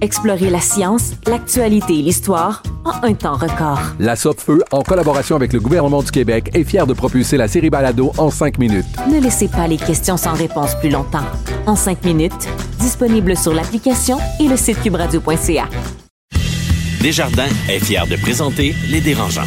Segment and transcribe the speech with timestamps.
[0.00, 3.80] Explorez la science, l'actualité et l'histoire en un temps record.
[3.98, 7.70] La Feu, en collaboration avec le gouvernement du Québec, est fière de propulser la série
[7.70, 8.86] Balado en cinq minutes.
[9.10, 11.24] Ne laissez pas les questions sans réponse plus longtemps.
[11.66, 15.68] En 5 minutes, disponible sur l'application et le site cubradio.ca.
[17.00, 19.42] Desjardins est fier de présenter Les Dérangeants,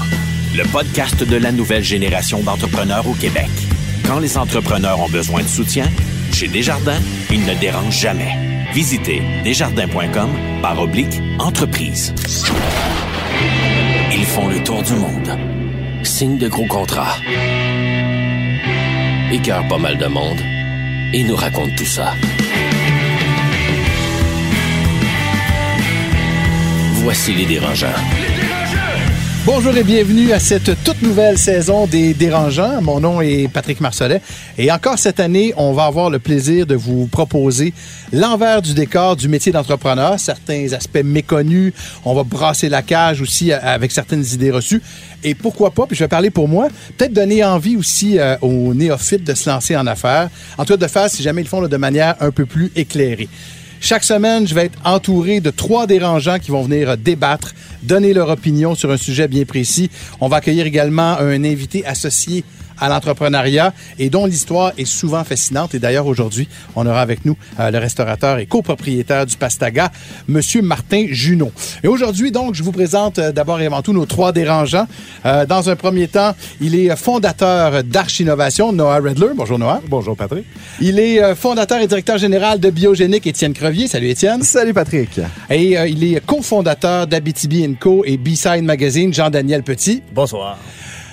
[0.55, 3.49] le podcast de la nouvelle génération d'entrepreneurs au Québec.
[4.05, 5.85] Quand les entrepreneurs ont besoin de soutien,
[6.31, 6.99] chez Desjardins,
[7.31, 8.50] ils ne dérangent jamais.
[8.73, 10.29] Visitez desjardins.com
[10.61, 12.13] par oblique entreprise.
[14.13, 15.37] Ils font le tour du monde.
[16.03, 17.17] Signent de gros contrats.
[19.31, 20.39] Écœurent pas mal de monde.
[21.13, 22.13] Et nous racontent tout ça.
[27.03, 27.87] Voici les dérangeants.
[29.43, 32.79] Bonjour et bienvenue à cette toute nouvelle saison des Dérangeants.
[32.79, 34.21] Mon nom est Patrick Marcelet
[34.55, 37.73] et encore cette année, on va avoir le plaisir de vous proposer
[38.13, 41.73] l'envers du décor du métier d'entrepreneur, certains aspects méconnus.
[42.05, 44.83] On va brasser la cage aussi avec certaines idées reçues.
[45.23, 48.75] Et pourquoi pas, puis je vais parler pour moi, peut-être donner envie aussi euh, aux
[48.75, 50.29] néophytes de se lancer en affaires.
[50.59, 52.71] En tout cas, de faire, si jamais ils le font, de manière un peu plus
[52.75, 53.27] éclairée.
[53.83, 58.29] Chaque semaine, je vais être entouré de trois dérangeants qui vont venir débattre, donner leur
[58.29, 59.89] opinion sur un sujet bien précis.
[60.19, 62.45] On va accueillir également un invité associé
[62.81, 65.73] à l'entrepreneuriat et dont l'histoire est souvent fascinante.
[65.75, 69.91] Et d'ailleurs, aujourd'hui, on aura avec nous euh, le restaurateur et copropriétaire du Pastaga,
[70.27, 71.51] Monsieur Martin Junot.
[71.83, 74.87] Et aujourd'hui, donc, je vous présente euh, d'abord et avant tout nos trois dérangeants.
[75.25, 79.29] Euh, dans un premier temps, il est fondateur d'Arch Innovation, Noah Redler.
[79.35, 79.81] Bonjour Noah.
[79.87, 80.45] Bonjour Patrick.
[80.81, 83.87] Il est fondateur et directeur général de Biogénique, Étienne Crevier.
[83.87, 84.41] Salut Étienne.
[84.41, 85.19] Salut Patrick.
[85.49, 90.01] Et il est cofondateur d'Abitibi Co et B-Side Magazine, Jean-Daniel Petit.
[90.13, 90.57] Bonsoir.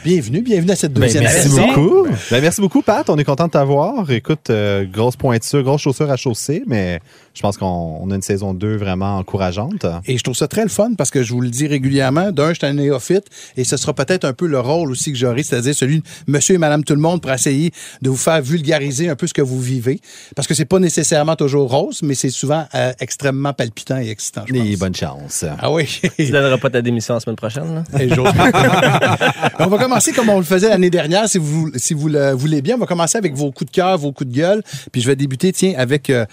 [0.04, 2.06] Bienvenue, bienvenue à cette ben, deuxième merci beaucoup.
[2.30, 3.08] Ben, merci beaucoup, Pat.
[3.10, 4.10] On est content de t'avoir.
[4.10, 7.00] Écoute, euh, grosse pointure, grosse chaussure à chausser, mais
[7.34, 9.86] je pense qu'on a une saison 2 vraiment encourageante.
[10.06, 12.32] Et je trouve ça très le fun parce que je vous le dis régulièrement.
[12.32, 13.26] D'un, je suis un néophyte
[13.56, 16.54] et ce sera peut-être un peu le rôle aussi que j'aurai, c'est-à-dire celui de monsieur
[16.54, 17.72] et madame tout le monde pour essayer
[18.02, 20.00] de vous faire vulgariser un peu ce que vous vivez.
[20.36, 24.44] Parce que c'est pas nécessairement toujours rose, mais c'est souvent euh, extrêmement palpitant et excitant.
[24.48, 25.44] Je et bonne chance.
[25.60, 26.00] Ah oui.
[26.16, 28.00] tu donneras pas ta démission la semaine prochaine, là?
[28.00, 28.08] Et
[29.58, 32.60] on va commencer comme on le faisait l'année dernière, si vous, si vous le voulez
[32.60, 32.76] bien.
[32.76, 34.62] On va commencer avec vos coups de cœur, vos coups de gueule.
[34.92, 36.10] Puis je vais débuter, tiens, avec.
[36.10, 36.26] Euh,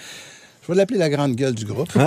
[0.61, 1.91] je vais l'appeler la grande gueule du groupe.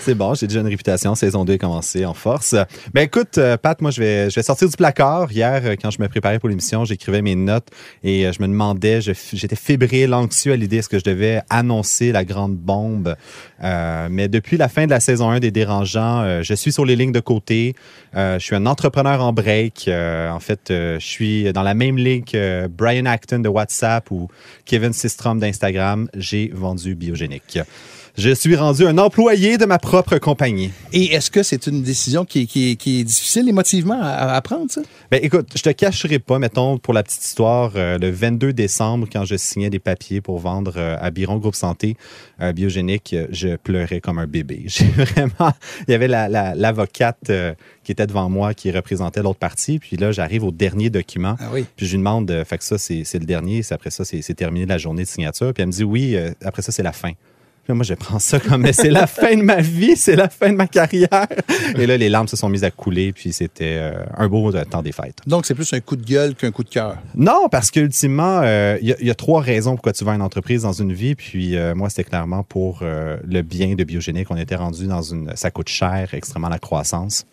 [0.00, 1.14] c'est bon, j'ai déjà une réputation.
[1.14, 2.54] Saison 2 est commencée en force.
[2.92, 5.32] Ben écoute, euh, Pat, moi, je vais, je vais sortir du placard.
[5.32, 7.68] Hier, euh, quand je me préparais pour l'émission, j'écrivais mes notes
[8.04, 12.24] et je me demandais, j'étais fébrile, anxieux à l'idée est-ce que je devais annoncer la
[12.24, 13.16] grande bombe.
[13.60, 17.12] mais depuis la fin de la saison 1 des Dérangeants, je suis sur les lignes
[17.12, 17.74] de côté.
[18.14, 19.88] Je suis un entrepreneur en break.
[19.88, 24.28] en fait, je suis dans la même ligue que Brian Acton de WhatsApp ou
[24.64, 26.08] Kevin Systrom d'Instagram.
[26.14, 27.58] J'ai vendu biogénique.
[28.18, 30.72] Je suis rendu un employé de ma propre compagnie.
[30.92, 34.80] Et est-ce que c'est une décision qui, est difficile émotivement à, prendre, ça?
[35.12, 39.06] Ben, écoute, je te cacherai pas, mettons, pour la petite histoire, euh, le 22 décembre,
[39.10, 41.96] quand je signais des papiers pour vendre euh, à Biron Groupe Santé
[42.40, 44.64] euh, Biogénique, je pleurais comme un bébé.
[44.66, 45.52] J'ai vraiment...
[45.86, 47.30] Il y avait l'avocate
[47.84, 49.78] qui était devant moi, qui représentait l'autre partie.
[49.78, 51.36] Puis là, j'arrive au dernier document.
[51.38, 51.66] Ah oui.
[51.76, 53.62] Puis je lui demande, fait que ça, c'est le dernier.
[53.70, 55.54] Après ça, c'est terminé la journée de signature.
[55.54, 57.12] Puis elle me dit, oui, après ça, c'est la fin
[57.74, 60.50] moi, je prends ça comme, mais c'est la fin de ma vie, c'est la fin
[60.50, 61.26] de ma carrière.
[61.76, 64.64] Et là, les larmes se sont mises à couler, puis c'était euh, un beau euh,
[64.64, 65.18] temps des fêtes.
[65.26, 66.96] Donc, c'est plus un coup de gueule qu'un coup de cœur.
[67.14, 70.72] Non, parce qu'ultimement, euh, il y, a trois raisons pourquoi tu vas une entreprise dans
[70.72, 71.14] une vie.
[71.14, 74.30] Puis moi, c'était clairement pour le bien de Biogénique.
[74.30, 75.32] On était rendu dans une...
[75.34, 77.26] Ça coûte cher, extrêmement la croissance.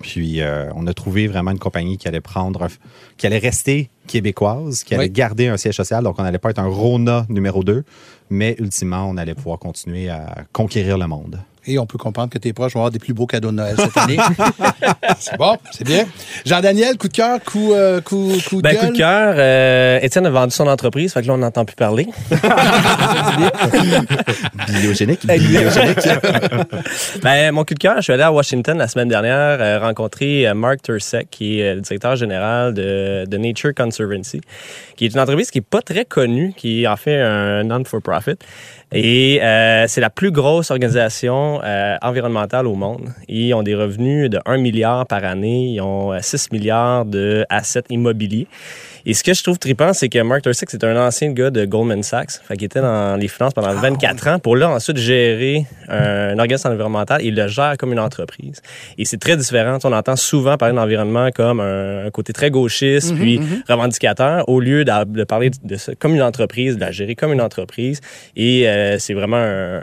[0.00, 0.40] Puis
[0.74, 2.68] on a trouvé vraiment une compagnie qui allait prendre,
[3.16, 6.02] qui allait rester québécoise, qui allait garder un siège social.
[6.02, 7.84] Donc on n'allait pas être un Rona numéro 2
[8.32, 11.40] mais ultimement, on allait pouvoir continuer à conquérir le monde.
[11.66, 13.76] Et on peut comprendre que tes proches vont avoir des plus beaux cadeaux de Noël
[13.76, 14.16] cette année.
[15.18, 16.06] c'est bon, c'est bien.
[16.44, 18.86] Jean-Daniel, coup de cœur, coup, euh, coup, coup de Ben, gueule?
[18.86, 21.76] coup de cœur, euh, Étienne a vendu son entreprise, fait que là, on n'entend plus
[21.76, 22.08] parler.
[24.68, 25.26] Biogénique.
[25.26, 25.98] Biogénique.
[27.22, 30.48] ben, mon coup de cœur, je suis allé à Washington la semaine dernière euh, rencontrer
[30.48, 34.40] euh, Mark Tursek, qui est euh, le directeur général de, de Nature Conservancy,
[35.00, 38.36] qui est une entreprise qui est pas très connue, qui en fait un non-for-profit.
[38.92, 43.08] Et euh, c'est la plus grosse organisation euh, environnementale au monde.
[43.26, 45.68] Ils ont des revenus de 1 milliard par année.
[45.68, 48.46] Ils ont euh, 6 milliards de assets immobiliers.
[49.06, 51.64] Et ce que je trouve trippant, c'est que Mark Tursek, c'est un ancien gars de
[51.64, 52.32] Goldman Sachs.
[52.46, 56.38] Fait qu'il était dans les finances pendant 24 ans pour là ensuite gérer un, un
[56.38, 57.22] organisme environnemental.
[57.24, 58.60] Il le gère comme une entreprise.
[58.98, 59.78] Et c'est très différent.
[59.84, 64.60] On entend souvent parler de l'environnement comme un, un côté très gauchiste, puis revendicateur, au
[64.60, 68.00] lieu de, de parler de ça comme une entreprise, de la gérer comme une entreprise.
[68.36, 69.82] Et euh, c'est vraiment un-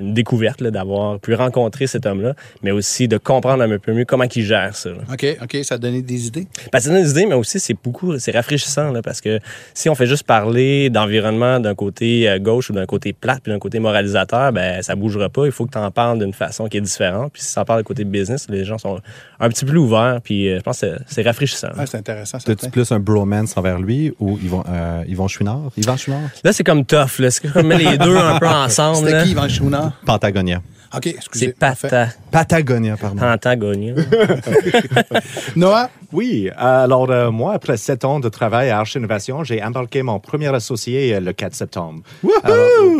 [0.00, 4.24] une découverte d'avoir pu rencontrer cet homme-là, mais aussi de comprendre un peu mieux comment
[4.34, 4.90] il gère ça.
[4.90, 4.96] là.
[5.12, 6.46] OK, OK, ça a donné des idées?
[6.72, 8.57] Ben, ça donne des idées, mais aussi c'est beaucoup, c'est rafraîchissant
[8.92, 9.38] là, parce que
[9.74, 13.52] si on fait juste parler d'environnement d'un côté euh, gauche ou d'un côté plate puis
[13.52, 15.46] d'un côté moralisateur, ben ça bougera pas.
[15.46, 17.32] Il faut que tu en parles d'une façon qui est différente.
[17.32, 19.00] Puis si ça parle du côté business, les gens sont
[19.40, 20.20] un petit peu plus ouverts.
[20.22, 21.68] Puis euh, je pense que c'est- c'est rafraîchissant.
[21.76, 22.38] Ah, c'est intéressant.
[22.38, 25.70] T'as-tu plus un bromance envers lui ou Yvon, euh, Yvon Chouinard?
[25.76, 26.30] Yvan Chouinard?
[26.44, 27.18] Là, c'est comme tough.
[27.18, 27.30] là.
[27.30, 29.06] C'est comme les deux un peu ensemble.
[29.08, 29.92] C'était qui, Yvan Chouinard?
[30.06, 30.60] Pentagonia.
[30.96, 31.46] OK, excusez.
[31.46, 33.18] C'est pata, Patagonia, pardon.
[33.20, 33.94] Pentagonia.
[35.56, 35.90] Noah?
[36.12, 40.18] Oui, alors euh, moi, après sept ans de travail à Arche Innovation, j'ai embarqué mon
[40.20, 42.00] premier associé euh, le 4 septembre.
[42.42, 42.56] Alors,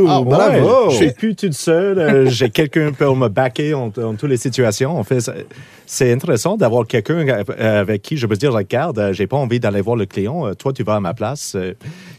[0.07, 0.91] Ah, ouais, bravo!
[0.91, 1.99] Je suis plus toute seule.
[1.99, 4.99] euh, j'ai quelqu'un pour me backer en, en toutes les situations.
[4.99, 5.21] En fait,
[5.87, 7.27] c'est- intéressant d'avoir quelqu'un
[7.59, 10.53] avec qui je peux dire, regarde, j'ai pas envie d'aller voir le client.
[10.55, 11.55] Toi, tu vas à ma place.
[11.55, 11.75] You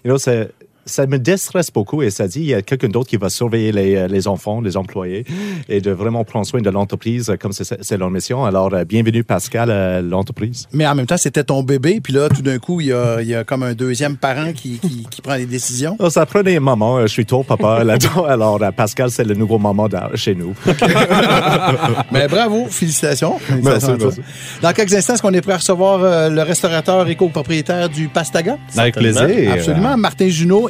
[0.05, 0.49] know, c'est-
[0.89, 3.71] ça me déstresse beaucoup et ça dit il y a quelqu'un d'autre qui va surveiller
[3.71, 5.25] les, euh, les enfants, les employés
[5.69, 8.45] et de vraiment prendre soin de l'entreprise comme c'est leur mission.
[8.45, 10.67] Alors, euh, bienvenue Pascal à l'entreprise.
[10.73, 13.21] Mais en même temps, c'était ton bébé, puis là, tout d'un coup, il y a,
[13.21, 15.95] il y a comme un deuxième parent qui, qui, qui prend les décisions.
[15.99, 16.97] Oh, ça prenait un moment.
[16.97, 18.25] euh, Je suis trop papa là-dedans.
[18.25, 20.53] Alors, Pascal, c'est le nouveau maman chez nous.
[22.11, 23.39] Mais bravo, félicitations.
[23.39, 24.21] Félicitations merci.
[24.61, 28.57] Dans quelques instants, est-ce qu'on est prêt à recevoir le restaurateur et copropriétaire du Pastaga?
[28.77, 29.51] Avec plaisir.
[29.53, 30.69] Absolument, Martin Junot.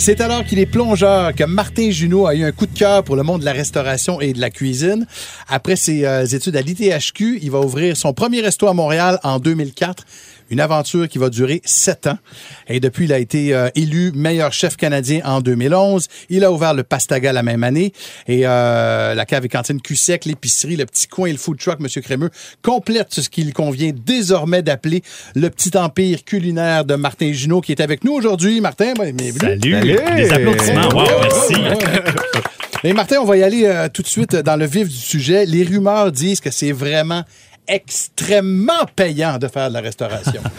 [0.00, 3.16] C'est alors qu'il est plongeur que Martin Junot a eu un coup de cœur pour
[3.16, 5.06] le monde de la restauration et de la cuisine.
[5.46, 9.38] Après ses euh, études à l'ITHQ, il va ouvrir son premier resto à Montréal en
[9.38, 10.06] 2004.
[10.50, 12.18] Une aventure qui va durer sept ans.
[12.68, 16.08] Et depuis, il a été euh, élu meilleur chef canadien en 2011.
[16.28, 17.92] Il a ouvert le Pastaga la même année.
[18.26, 21.80] Et euh, la cave et cantine Q-Sec, l'épicerie, le petit coin et le food truck,
[21.80, 22.30] Monsieur Crémeux,
[22.62, 25.02] complète ce qu'il convient désormais d'appeler
[25.34, 28.60] le petit empire culinaire de Martin Junot qui est avec nous aujourd'hui.
[28.60, 29.38] Martin, ben, bienvenue.
[29.40, 29.98] Salut!
[30.16, 30.88] Les applaudissements.
[30.88, 31.54] Wow, merci.
[32.82, 35.44] Mais Martin, on va y aller euh, tout de suite dans le vif du sujet.
[35.44, 37.24] Les rumeurs disent que c'est vraiment
[37.70, 40.42] extrêmement payant de faire de la restauration.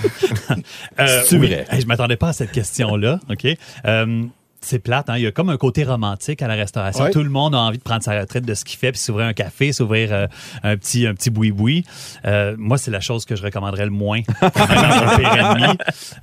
[1.00, 1.48] Euh, C'est oui.
[1.48, 1.66] vrai?
[1.72, 3.20] Hey, je m'attendais pas à cette question-là.
[3.30, 3.48] OK?
[3.86, 4.24] Euh,
[4.62, 5.18] c'est plate, hein?
[5.18, 7.06] il y a comme un côté romantique à la restauration.
[7.06, 7.12] Ouais.
[7.12, 9.26] Tout le monde a envie de prendre sa retraite de ce qu'il fait, puis s'ouvrir
[9.26, 10.28] un café, s'ouvrir euh,
[10.64, 11.84] un petit un petit boui-boui.
[12.26, 14.22] Euh, moi, c'est la chose que je recommanderais le moins.
[14.42, 15.76] Même.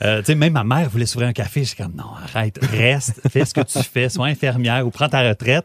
[0.02, 1.64] Euh, même ma mère voulait s'ouvrir un café.
[1.64, 5.28] J'étais comme, non, arrête, reste, fais ce que tu fais, sois infirmière ou prends ta
[5.28, 5.64] retraite.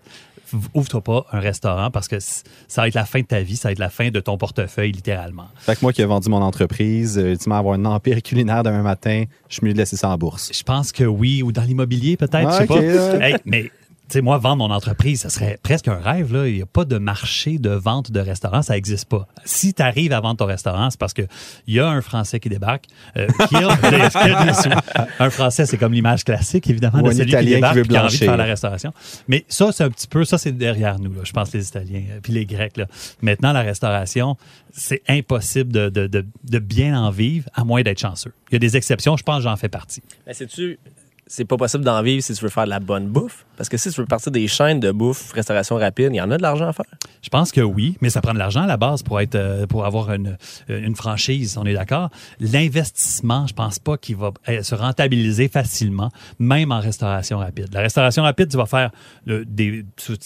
[0.74, 2.43] Ouvre-toi pas un restaurant parce que ça
[2.81, 4.91] va être la fin de ta vie, ça va être la fin de ton portefeuille,
[4.91, 5.48] littéralement.
[5.57, 8.81] Fait que moi qui ai vendu mon entreprise, euh, ultimement avoir un empire culinaire demain
[8.83, 10.51] matin, je suis mieux de laisser ça en bourse.
[10.53, 13.25] Je pense que oui, ou dans l'immobilier peut-être, Ah, je sais pas.
[13.27, 13.72] Hey, mais
[14.10, 16.33] sais, moi, vendre mon entreprise, ça serait presque un rêve.
[16.33, 16.48] Là.
[16.48, 19.27] Il n'y a pas de marché de vente de restaurant, ça n'existe pas.
[19.45, 21.27] Si tu arrives à vendre ton restaurant, c'est parce qu'il
[21.67, 22.86] y a un Français qui débarque,
[23.17, 23.69] euh, qui a.
[25.19, 27.75] Un Français, c'est comme l'image classique, évidemment, Ou de un celui Italien qui qui débarque
[27.75, 28.38] veut qui a envie de faire blanchir.
[28.38, 28.93] la restauration.
[29.27, 32.03] Mais ça, c'est un petit peu, ça, c'est derrière nous, là, je pense, les Italiens,
[32.12, 32.77] euh, puis les Grecs.
[32.77, 32.88] Là.
[33.22, 34.38] Maintenant, la restauration,
[34.72, 38.33] c'est impossible de, de, de, de bien en vivre, à moins d'être chanceux.
[38.50, 40.01] Il y a des exceptions, je pense que j'en fais partie.
[40.25, 40.79] Mais sais-tu,
[41.27, 43.45] c'est pas possible d'en vivre si tu veux faire de la bonne bouffe.
[43.57, 46.31] Parce que si tu veux partir des chaînes de bouffe, restauration rapide, il y en
[46.31, 46.85] a de l'argent à faire.
[47.21, 49.65] Je pense que oui, mais ça prend de l'argent à la base pour être euh,
[49.67, 50.37] pour avoir une,
[50.67, 52.09] une franchise, on est d'accord.
[52.39, 57.67] L'investissement, je pense pas qu'il va euh, se rentabiliser facilement, même en restauration rapide.
[57.73, 58.91] La restauration rapide, tu vas faire
[59.27, 59.85] euh, des,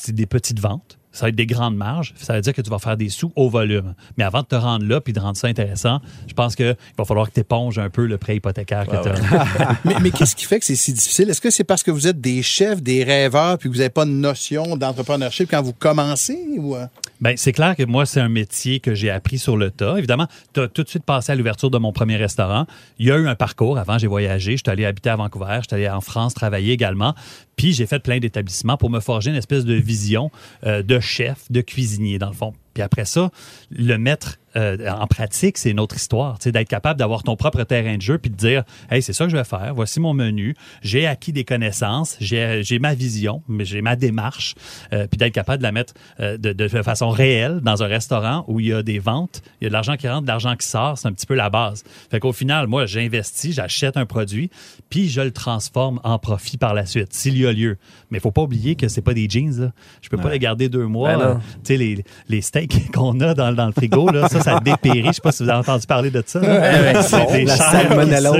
[0.09, 0.96] des petites ventes.
[1.17, 2.13] Ça va être des grandes marges.
[2.17, 3.95] Ça veut dire que tu vas faire des sous au volume.
[4.17, 7.05] Mais avant de te rendre là puis de rendre ça intéressant, je pense qu'il va
[7.05, 9.77] falloir que tu éponges un peu le prêt hypothécaire que tu as.
[9.85, 11.29] mais mais qu'est-ce qui fait que c'est si difficile?
[11.31, 13.89] Est-ce que c'est parce que vous êtes des chefs, des rêveurs, puis que vous n'avez
[13.89, 16.37] pas de notion d'entrepreneurship quand vous commencez?
[16.57, 16.75] Ou...
[16.75, 16.85] euh?
[17.19, 19.97] Ben, c'est clair que moi, c'est un métier que j'ai appris sur le tas.
[19.97, 22.67] Évidemment, tu as tout de suite passé à l'ouverture de mon premier restaurant.
[22.99, 23.79] Il y a eu un parcours.
[23.79, 24.51] Avant, j'ai voyagé.
[24.51, 25.59] Je suis allé habiter à Vancouver.
[25.61, 27.15] Je suis allé en France travailler également.
[27.57, 30.31] Puis, j'ai fait plein d'établissements pour me forger une espèce de vision
[30.65, 32.53] euh, de chef, de cuisinier, dans le fond.
[32.73, 33.31] Puis après ça,
[33.71, 36.37] le mettre euh, en pratique, c'est une autre histoire.
[36.43, 39.31] D'être capable d'avoir ton propre terrain de jeu puis de dire Hey, c'est ça que
[39.31, 43.81] je vais faire, voici mon menu, j'ai acquis des connaissances, j'ai ma vision, mais j'ai
[43.81, 44.55] ma démarche,
[44.93, 48.45] euh, puis d'être capable de la mettre euh, de, de façon réelle dans un restaurant
[48.47, 50.55] où il y a des ventes, il y a de l'argent qui rentre, de l'argent
[50.55, 51.83] qui sort, c'est un petit peu la base.
[52.09, 54.49] Fait qu'au final, moi, j'investis, j'achète un produit,
[54.89, 57.77] puis je le transforme en profit par la suite, s'il y a lieu.
[58.09, 59.59] Mais il faut pas oublier que c'est pas des jeans.
[59.59, 59.71] Là.
[60.01, 61.17] Je peux pas les garder deux mois.
[61.17, 61.39] Ben non.
[61.39, 65.07] Tu sais, les, les steaks qu'on a dans, dans le frigo, là, ça, ça dépérit.
[65.07, 66.39] Je sais pas si vous avez entendu parler de ça.
[66.39, 68.35] des la salmonellose,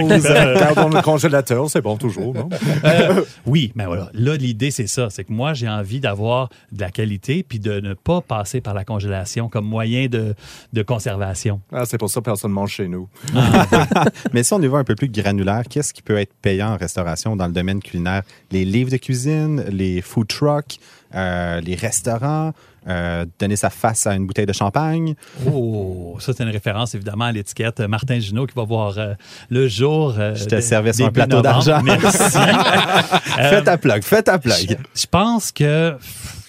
[0.78, 2.50] on le congélateur, c'est bon toujours, non?
[2.84, 4.10] Euh, oui, mais voilà.
[4.14, 5.10] Là, l'idée, c'est ça.
[5.10, 8.74] C'est que moi, j'ai envie d'avoir de la qualité puis de ne pas passer par
[8.74, 10.36] la congélation comme moyen de,
[10.74, 11.62] de conservation.
[11.72, 13.08] Ah, c'est pour ça que personne mange chez nous.
[14.34, 16.78] Mais si on y va un peu plus granulaire, qu'est-ce qui peut être payant en
[16.78, 18.24] restauration dans le domaine culinaire?
[18.52, 20.80] Les livres de cuisine, les food trucks,
[21.16, 22.54] euh, les restaurants,
[22.88, 25.16] euh, donner sa face à une bouteille de champagne.
[25.52, 29.14] Oh, ça, c'est une référence évidemment à l'étiquette Martin Junot qui va voir euh,
[29.50, 30.14] le jour.
[30.14, 31.82] Je te servais sur un plateau d'argent.
[31.84, 32.18] Merci.
[33.38, 34.78] Fais ta plug, fais ta plug.
[34.96, 35.96] Je pense que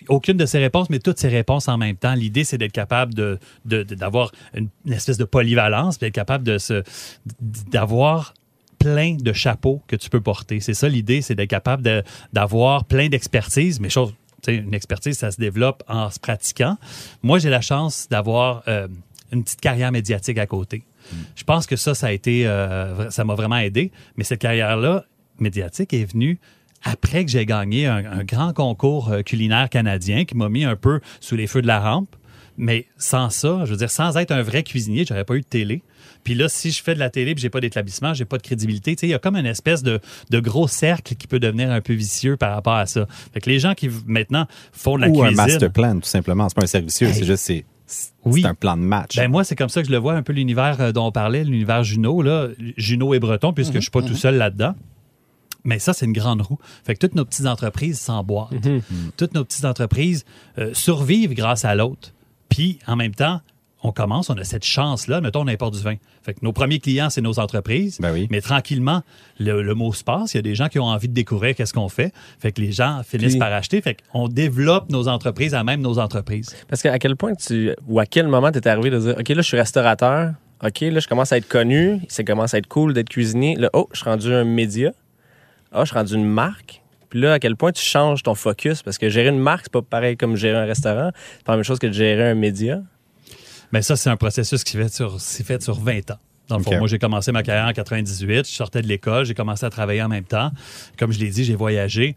[0.08, 2.14] aucune de ces réponses, mais toutes ces réponses en même temps.
[2.14, 6.56] L'idée, c'est d'être capable de, d'avoir une, une espèce de polyvalence, puis d'être capable de
[6.56, 6.82] se,
[7.70, 8.32] d'avoir
[8.78, 10.60] plein de chapeaux que tu peux porter.
[10.60, 14.14] C'est ça l'idée, c'est d'être capable d'avoir plein d'expertise, mais chose,
[14.46, 16.76] une expertise, ça se développe en se pratiquant.
[17.22, 18.88] Moi, j'ai la chance d'avoir euh,
[19.32, 20.84] une petite carrière médiatique à côté.
[21.36, 23.92] Je pense que ça, ça a été, euh, ça m'a vraiment aidé.
[24.16, 25.04] Mais cette carrière-là,
[25.38, 26.38] médiatique, est venue
[26.84, 31.00] après que j'ai gagné un, grand concours euh, culinaire canadien qui m'a mis un peu
[31.20, 32.14] sous les feux de la rampe.
[32.56, 35.46] Mais sans ça, je veux dire, sans être un vrai cuisinier, j'aurais pas eu de
[35.46, 35.82] télé.
[36.24, 38.42] Puis là, si je fais de la télé puis j'ai pas d'établissement, j'ai pas de
[38.42, 41.40] crédibilité, tu sais, il y a comme une espèce de, de gros cercle qui peut
[41.40, 43.06] devenir un peu vicieux par rapport à ça.
[43.32, 45.36] Fait que les gens qui maintenant font de la Ou un cuisine.
[45.46, 46.48] master plan, tout simplement.
[46.48, 47.14] C'est pas un servicieux, Hey.
[47.14, 48.44] c'est juste c'est, c'est Oui.
[48.44, 49.16] un plan de match.
[49.16, 51.12] Ben moi, c'est comme ça que je le vois un peu l'univers euh, dont on
[51.12, 52.48] parlait, l'univers Juno, là.
[52.76, 54.74] Juno et Breton, puisque je suis pas tout seul là-dedans.
[55.64, 56.58] Mais ça, c'est une grande roue.
[56.84, 58.52] Fait que toutes nos petites entreprises s'emboîtent.
[59.16, 60.24] Toutes nos petites entreprises
[60.58, 62.12] euh, survivent grâce à l'autre.
[62.48, 63.40] Puis, en même temps,
[63.82, 65.20] on commence, on a cette chance-là.
[65.20, 65.94] Mettons, on importe du vin.
[66.22, 67.98] Fait que nos premiers clients, c'est nos entreprises.
[68.00, 68.26] Ben oui.
[68.30, 69.02] Mais tranquillement,
[69.38, 70.34] le, le mot se passe.
[70.34, 72.12] Il y a des gens qui ont envie de découvrir qu'est-ce qu'on fait.
[72.40, 73.80] Fait que les gens finissent Puis- par acheter.
[73.80, 76.56] Fait qu'on développe nos entreprises à même nos entreprises.
[76.68, 77.72] Parce qu'à quel point tu.
[77.86, 80.32] ou à quel moment tu es arrivé de dire OK, là, je suis restaurateur.
[80.64, 82.00] OK, là, je commence à être connu.
[82.08, 83.54] Ça commence à être cool d'être cuisinier.
[83.54, 84.90] Là, oh, je suis rendu un média.
[85.70, 86.82] Ah, je suis rendu une marque.
[87.10, 88.82] Puis là, à quel point tu changes ton focus?
[88.82, 91.10] Parce que gérer une marque, c'est pas pareil comme gérer un restaurant.
[91.36, 92.80] C'est pas la même chose que de gérer un média.
[93.72, 96.18] Mais ça, c'est un processus qui fait sur, s'est fait sur 20 ans.
[96.48, 96.78] Dans le fond, OK.
[96.78, 98.48] moi, j'ai commencé ma carrière en 98.
[98.48, 99.26] Je sortais de l'école.
[99.26, 100.50] J'ai commencé à travailler en même temps.
[100.98, 102.16] Comme je l'ai dit, j'ai voyagé.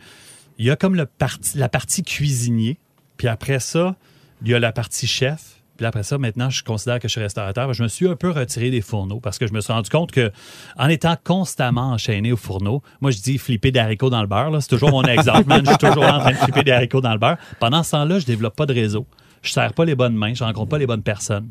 [0.58, 2.77] Il y a comme le parti, la partie cuisinier.
[3.17, 3.96] Puis après ça,
[4.41, 5.62] il y a la partie chef.
[5.75, 7.74] Puis après ça, maintenant, je considère que je suis restaurateur.
[7.74, 10.12] Je me suis un peu retiré des fourneaux parce que je me suis rendu compte
[10.12, 10.31] que
[10.77, 14.62] en étant constamment enchaîné au fourneau, moi, je dis flipper des haricots dans le beurre.
[14.62, 15.62] C'est toujours mon exemple, man.
[15.65, 17.38] Je suis toujours en train de flipper des haricots dans le beurre.
[17.60, 19.08] Pendant ce temps-là, je développe pas de réseau.
[19.41, 20.33] Je serre pas les bonnes mains.
[20.33, 21.50] Je rencontre pas les bonnes personnes.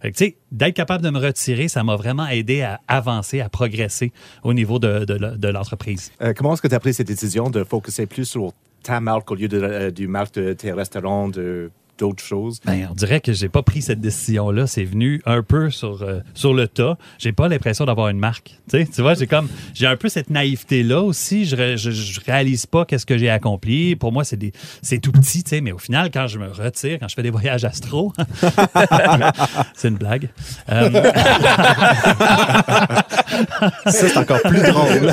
[0.00, 4.12] Fait que, d'être capable de me retirer, ça m'a vraiment aidé à avancer, à progresser
[4.42, 6.10] au niveau de, l'entreprise.
[6.20, 9.30] Euh, comment est-ce que tu as pris cette décision de focuser plus sur ta marque
[9.30, 12.58] au lieu euh, du marque de tes restaurants, de d'autres choses?
[12.64, 14.66] Ben, on dirait que j'ai pas pris cette décision-là.
[14.66, 16.96] C'est venu un peu sur, euh, sur le tas.
[17.18, 18.58] J'ai pas l'impression d'avoir une marque.
[18.70, 21.44] Tu sais, tu vois, j'ai comme j'ai un peu cette naïveté-là aussi.
[21.44, 23.94] Je, ré- je, je réalise pas qu'est-ce que j'ai accompli.
[23.96, 25.60] Pour moi, c'est des c'est tout petit, tu sais.
[25.60, 28.12] Mais au final, quand je me retire, quand je fais des voyages astro,
[29.74, 30.28] c'est une blague.
[30.70, 30.90] Euh,
[33.86, 35.12] Ça, c'est encore plus drôle.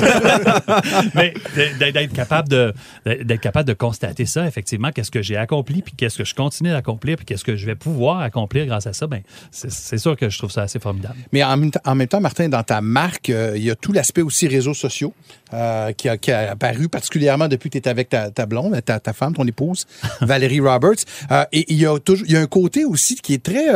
[1.14, 1.34] mais
[1.78, 2.72] d'être d'être capable de
[3.06, 6.69] d'être capable de constater ça effectivement qu'est-ce que j'ai accompli puis qu'est-ce que je continue
[6.72, 10.28] d'accomplir puis qu'est-ce que je vais pouvoir accomplir grâce à ça ben c'est sûr que
[10.28, 12.80] je trouve ça assez formidable Mais en même, temps- en même temps, Martin, dans ta
[12.80, 15.12] marque, euh, il y a tout l'aspect aussi réseaux sociaux
[15.52, 18.80] euh, qui, a, qui a apparu particulièrement depuis que tu es avec ta, ta blonde,
[18.84, 19.86] ta, ta femme, ton épouse,
[20.20, 21.04] Valérie Roberts.
[21.30, 23.66] Euh, et il y, a toujours, il y a un côté aussi qui est très...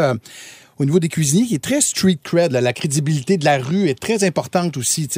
[0.79, 2.53] au niveau des cuisiniers qui est très street cred.
[2.53, 2.61] là.
[2.61, 5.09] La crédibilité de la rue est très importante aussi.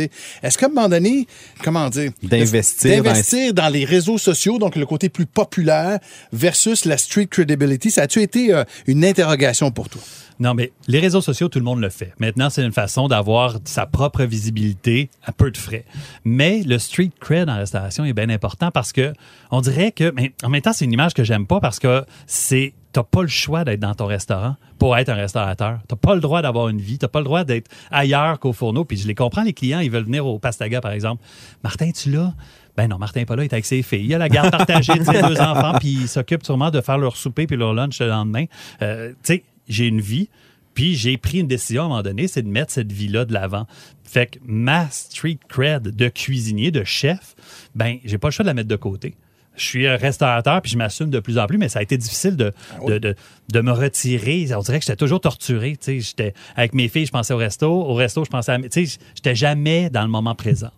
[0.43, 1.27] Est-ce qu'à un moment donné,
[1.65, 5.99] comment dire, D'investir dans- d'investir dans les réseaux sociaux, donc le côté plus populaire
[6.33, 10.01] versus la street credibility, ça a-tu été euh, une interrogation pour toi?
[10.39, 12.13] Non, mais les réseaux sociaux, tout le monde le fait.
[12.19, 15.85] Maintenant, c'est une façon d'avoir sa propre visibilité à peu de frais.
[16.25, 19.13] Mais le street cred en restauration est bien important parce que
[19.51, 22.05] on dirait que, mais en même temps, c'est une image que j'aime pas parce que
[22.27, 25.81] c'est T'as pas le choix d'être dans ton restaurant pour être un restaurateur.
[25.87, 26.97] T'as pas le droit d'avoir une vie.
[26.97, 28.87] T'as pas le droit d'être ailleurs qu'au fourneau.
[28.87, 31.23] Puis je les comprends, les clients, ils veulent venir au Pastaga, par exemple.
[31.63, 32.33] Martin, tu là?
[32.75, 34.07] Ben non, Martin n'est pas là, il est avec ses filles.
[34.07, 36.97] Il a la garde partagée de ses deux enfants, puis il s'occupe sûrement de faire
[36.97, 38.47] leur souper puis leur lunch le lendemain.
[38.81, 40.29] Euh, tu sais, j'ai une vie,
[40.75, 43.33] puis j'ai pris une décision à un moment donné, c'est de mettre cette vie-là de
[43.33, 43.67] l'avant.
[44.05, 47.35] Fait que ma street cred de cuisinier, de chef,
[47.75, 49.15] ben j'ai pas le choix de la mettre de côté.
[49.57, 51.97] Je suis un restaurateur, puis je m'assume de plus en plus, mais ça a été
[51.97, 52.53] difficile de,
[52.87, 53.15] de, de,
[53.51, 54.47] de me retirer.
[54.55, 55.73] On dirait que j'étais toujours torturé.
[55.73, 56.01] tu sais.
[56.01, 57.67] J'étais avec mes filles, je pensais au resto.
[57.73, 58.59] Au resto, je pensais à...
[58.59, 60.71] mes- Tu sais, j'étais jamais dans le moment présent.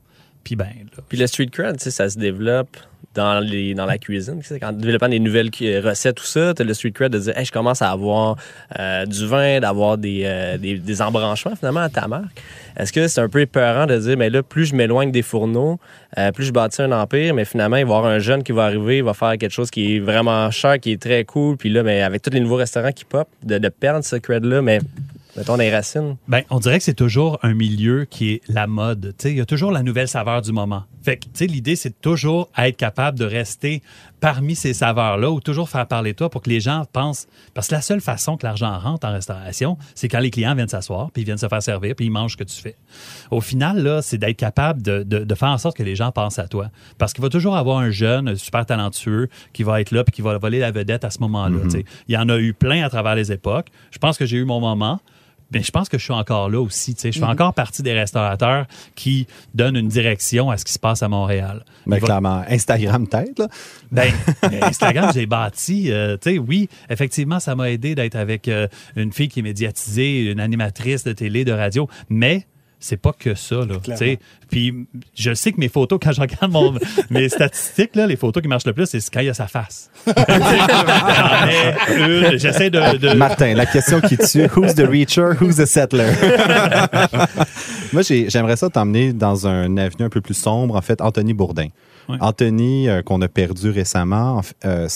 [0.44, 2.76] Puis ben, là, Puis le street cred, tu sais, ça se développe
[3.14, 4.40] dans, les, dans la cuisine.
[4.60, 7.52] Quand développant des nouvelles cu- recettes, tout ça, le street cred de dire hey, je
[7.52, 8.36] commence à avoir
[8.78, 12.42] euh, du vin, d'avoir des, euh, des, embranchements finalement à ta marque.
[12.76, 15.78] Est-ce que c'est un peu épeurant de dire mais là, plus je m'éloigne des fourneaux,
[16.16, 18.52] euh, plus je bâtis un empire, mais finalement, il va y avoir un jeune qui
[18.52, 21.56] va arriver, il va faire quelque chose qui est vraiment cher, qui est très cool.
[21.56, 24.62] Puis là, mais avec tous les nouveaux restaurants qui pop, de, de perdre ce cred-là,
[24.62, 24.80] mais
[25.38, 26.16] mettons des racines.
[26.28, 29.14] Ben, on dirait que c'est toujours un milieu qui est la mode.
[29.18, 30.84] Tu sais, Il y a toujours la nouvelle saveur du moment.
[31.02, 33.82] Fait que, tu sais, l'idée, c'est de toujours être capable de rester
[34.20, 37.28] parmi ces saveurs-là ou toujours faire parler de toi pour que les gens pensent.
[37.54, 40.68] Parce que la seule façon que l'argent rentre en restauration, c'est quand les clients viennent
[40.68, 42.74] s'asseoir, puis ils viennent se faire servir, puis ils mangent ce que tu fais.
[43.30, 46.10] Au final, là, c'est d'être capable de, de- de faire en sorte que les gens
[46.10, 46.68] pensent à toi.
[46.98, 50.20] Parce qu'il va toujours avoir un jeune super talentueux qui va être là, puis qui
[50.22, 51.58] va voler la vedette à ce moment-là.
[51.64, 51.84] tu sais.
[52.08, 53.68] Il y en a eu plein à travers les époques.
[53.92, 55.00] Je pense que j'ai eu mon moment.
[55.52, 56.94] Mais je pense que je suis encore là aussi.
[57.02, 61.02] Je fais encore partie des restaurateurs qui donnent une direction à ce qui se passe
[61.02, 61.64] à Montréal.
[61.86, 63.06] Ben, va- clairement, Instagram
[63.38, 63.48] là.
[63.90, 64.10] ben,
[64.62, 65.90] Instagram, j'ai bâti.
[65.90, 70.40] euh, oui, effectivement, ça m'a aidé d'être avec euh, une fille qui est médiatisée, une
[70.40, 72.46] animatrice de télé, de radio, mais
[72.80, 73.56] c'est pas que ça.
[73.56, 74.18] Là, tu sais.
[74.50, 76.74] Puis je sais que mes photos, quand je regarde mon-
[77.10, 79.46] mes statistiques, là, les photos qui marchent le plus, c'est quand il y a sa
[79.48, 79.90] face.
[82.36, 86.06] J'essaie de, de- Martin, la question qui tue, who's the reacher, who's the settler?
[87.92, 91.34] Moi, j'ai- j'aimerais ça t'emmener dans un avenue un peu plus sombre, en fait, Anthony
[91.34, 91.68] Bourdin.
[92.08, 94.88] Anthony, euh, qu'on a perdu récemment, euh,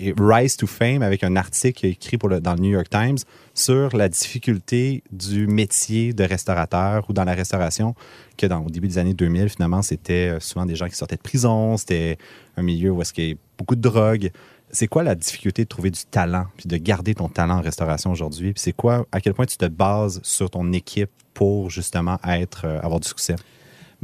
[0.00, 3.18] euh, Rise to Fame avec un article écrit pour dans le New York Times
[3.54, 7.94] sur la difficulté du métier de restaurateur ou dans la restauration,
[8.36, 11.22] que dans, au début des années 2000, finalement, c'était souvent des gens qui sortaient de
[11.22, 12.18] prison, c'était
[12.56, 14.30] un milieu où est-ce qu'il y a beaucoup de drogue.
[14.70, 18.10] C'est quoi la difficulté de trouver du talent puis de garder ton talent en restauration
[18.10, 18.52] aujourd'hui?
[18.52, 22.66] Puis c'est quoi, à quel point tu te bases sur ton équipe pour justement être,
[22.82, 23.36] avoir du succès?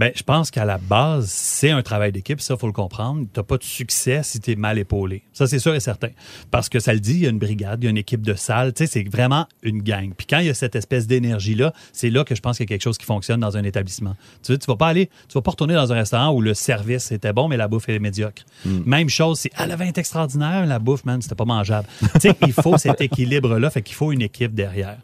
[0.03, 3.21] Ben, je pense qu'à la base, c'est un travail d'équipe, ça, faut le comprendre.
[3.33, 5.23] Tu n'as pas de succès si tu es mal épaulé.
[5.33, 6.09] Ça, c'est sûr et certain.
[6.51, 8.23] Parce que ça le dit, il y a une brigade, il y a une équipe
[8.23, 10.13] de salle, tu sais, c'est vraiment une gang.
[10.17, 12.67] Puis quand il y a cette espèce d'énergie-là, c'est là que je pense qu'il y
[12.67, 14.17] a quelque chose qui fonctionne dans un établissement.
[14.43, 16.55] Tu sais, tu vas pas aller, tu vas pas retourner dans un restaurant où le
[16.55, 18.43] service était bon, mais la bouffe est médiocre.
[18.65, 21.87] Même chose, c'est, ah, le vin est extraordinaire, la bouffe, man, c'était pas mangeable.
[22.15, 24.99] tu sais, il faut cet équilibre-là, fait qu'il faut une équipe derrière.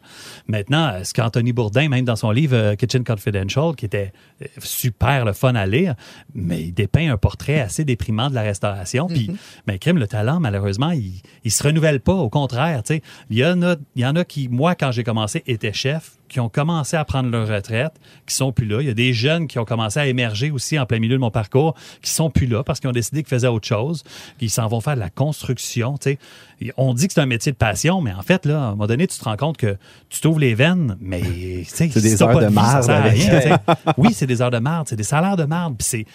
[0.49, 4.47] Maintenant, euh, ce qu'Anthony Bourdin, même dans son livre euh, Kitchen Confidential, qui était euh,
[4.89, 5.95] super le fun à lire,
[6.33, 9.07] mais il dépeint un portrait assez déprimant de la restauration.
[9.07, 9.31] Puis,
[9.67, 12.13] ben, crime, le talent, malheureusement, il, il se renouvelle pas.
[12.13, 14.91] Au contraire, tu sais, il y en a, il y en a qui, moi, quand
[14.91, 17.93] j'ai commencé, étaient chefs, qui ont commencé à prendre leur retraite,
[18.25, 18.81] qui sont plus là.
[18.81, 21.19] Il y a des jeunes qui ont commencé à émerger aussi en plein milieu de
[21.21, 24.03] mon parcours, qui sont plus là parce qu'ils ont décidé qu'ils faisaient autre chose,
[24.37, 25.97] qu'ils s'en vont faire de la construction.
[25.97, 26.19] tu sais.
[26.61, 28.69] Et On dit que c'est un métier de passion, mais en fait, là, à un
[28.71, 29.77] moment donné, tu te rends compte que
[30.09, 33.13] tu t'ouvres les veines, mais C'est des si heures pas de vie, marde avec.
[33.13, 33.51] rien, sais.
[33.97, 36.05] Oui, c'est des heures de marde, c'est des salaires de marde, puis c'est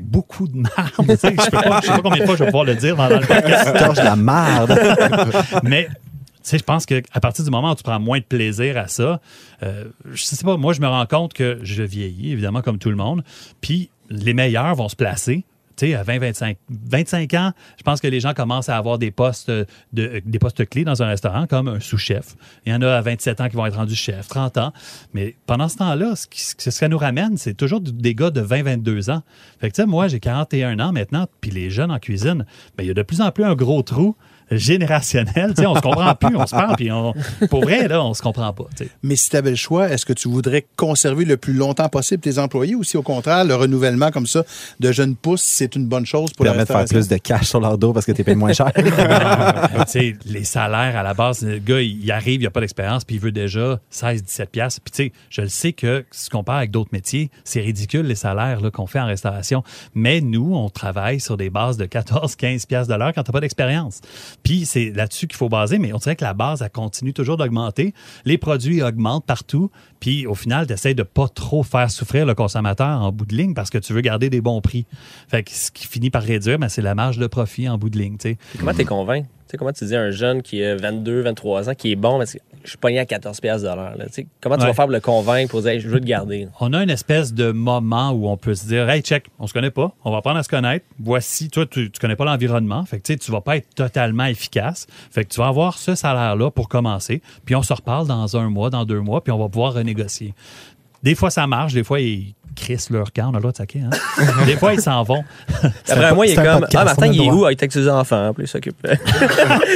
[0.00, 0.92] beaucoup de marde.
[0.98, 3.72] Je je sais pas combien de fois je vais pouvoir le dire pendant le podcast.
[3.74, 4.78] De la merde.
[5.62, 5.88] Mais
[6.52, 9.20] je pense qu'à partir du moment où tu prends moins de plaisir à ça,
[9.62, 12.90] euh, je sais pas, moi, je me rends compte que je vieillis, évidemment, comme tout
[12.90, 13.22] le monde.
[13.60, 15.44] Puis les meilleurs vont se placer.
[15.76, 18.96] Tu sais, à 20, 25, 25 ans, je pense que les gens commencent à avoir
[18.98, 22.34] des postes, de, des postes clés dans un restaurant, comme un sous-chef.
[22.64, 24.72] Il y en a à 27 ans qui vont être rendus chef, 30 ans.
[25.12, 28.62] Mais pendant ce temps-là, ce, qui- ce nous ramène, c'est toujours des gars de 20,
[28.62, 29.22] 22 ans.
[29.60, 32.46] Fait que, tu sais, moi, j'ai 41 ans maintenant, puis les jeunes en cuisine,
[32.78, 34.16] ben, il y a de plus en plus un gros trou
[34.50, 35.54] générationnel.
[35.54, 37.14] Tu sais, on se comprend plus, on se parle, puis on,
[37.50, 38.66] pour vrai, là, on se comprend pas.
[39.02, 42.22] Mais si tu avais le choix, est-ce que tu voudrais conserver le plus longtemps possible
[42.22, 44.44] tes employés ou si au contraire, le renouvellement comme ça
[44.80, 47.46] de jeunes pousses, c'est une bonne chose pour la permet de faire plus de cash
[47.46, 48.72] sur leur dos parce que tu payes moins cher.
[49.86, 53.16] Sais, les salaires à la base, le gars, il arrive, il a pas d'expérience, puis
[53.16, 54.80] il veut déjà 16, 17 pièces.
[54.80, 58.06] Puis tu sais, je le sais que si on compare avec d'autres métiers, c'est ridicule
[58.06, 59.62] les salaires là, qu'on fait en restauration.
[59.94, 63.32] Mais nous, on travaille sur des bases de 14, 15 pièces de l'heure quand tu
[63.32, 64.00] pas d'expérience.
[64.46, 67.36] Puis c'est là-dessus qu'il faut baser, mais on dirait que la base, elle continue toujours
[67.36, 67.92] d'augmenter.
[68.24, 69.72] Les produits augmentent partout.
[69.98, 73.34] Puis au final, tu essaies de pas trop faire souffrir le consommateur en bout de
[73.34, 74.86] ligne parce que tu veux garder des bons prix.
[75.26, 77.90] Fait que ce qui finit par réduire, ben, c'est la marge de profit en bout
[77.90, 78.18] de ligne.
[78.56, 79.26] Comment t'es convaincu?
[79.46, 82.18] Tu sais, comment tu dis un jeune qui a 22, 23 ans, qui est bon,
[82.18, 82.24] mais
[82.64, 83.94] je suis pogné à 14 pièces de l'heure.
[84.40, 84.66] Comment tu Ouais.
[84.68, 86.48] vas faire pour le convaincre pour dire Hey, je veux te garder?
[86.58, 89.52] On a une espèce de moment où on peut se dire Hey, check, on se
[89.52, 90.84] connaît pas, on va apprendre à se connaître.
[90.98, 92.84] Voici, toi, tu, tu connais pas l'environnement.
[92.84, 94.88] Fait que tu vas pas être totalement efficace.
[95.12, 97.22] Fait que tu vas avoir ce salaire-là pour commencer.
[97.44, 100.34] Puis on se reparle dans un mois, dans deux mois, puis on va pouvoir renégocier.
[101.02, 103.56] Des fois, ça marche, des fois, ils crissent leur camp, on a le droit de
[103.58, 103.82] saquer.
[103.82, 103.90] Hein?
[104.46, 105.22] des fois, ils s'en vont.
[105.88, 107.44] Après un mois, il est comme podcast, Ah, Martin, il est où?
[107.44, 108.32] Ah, il est avec ses enfants.
[108.34, 108.76] Puis il s'occupe.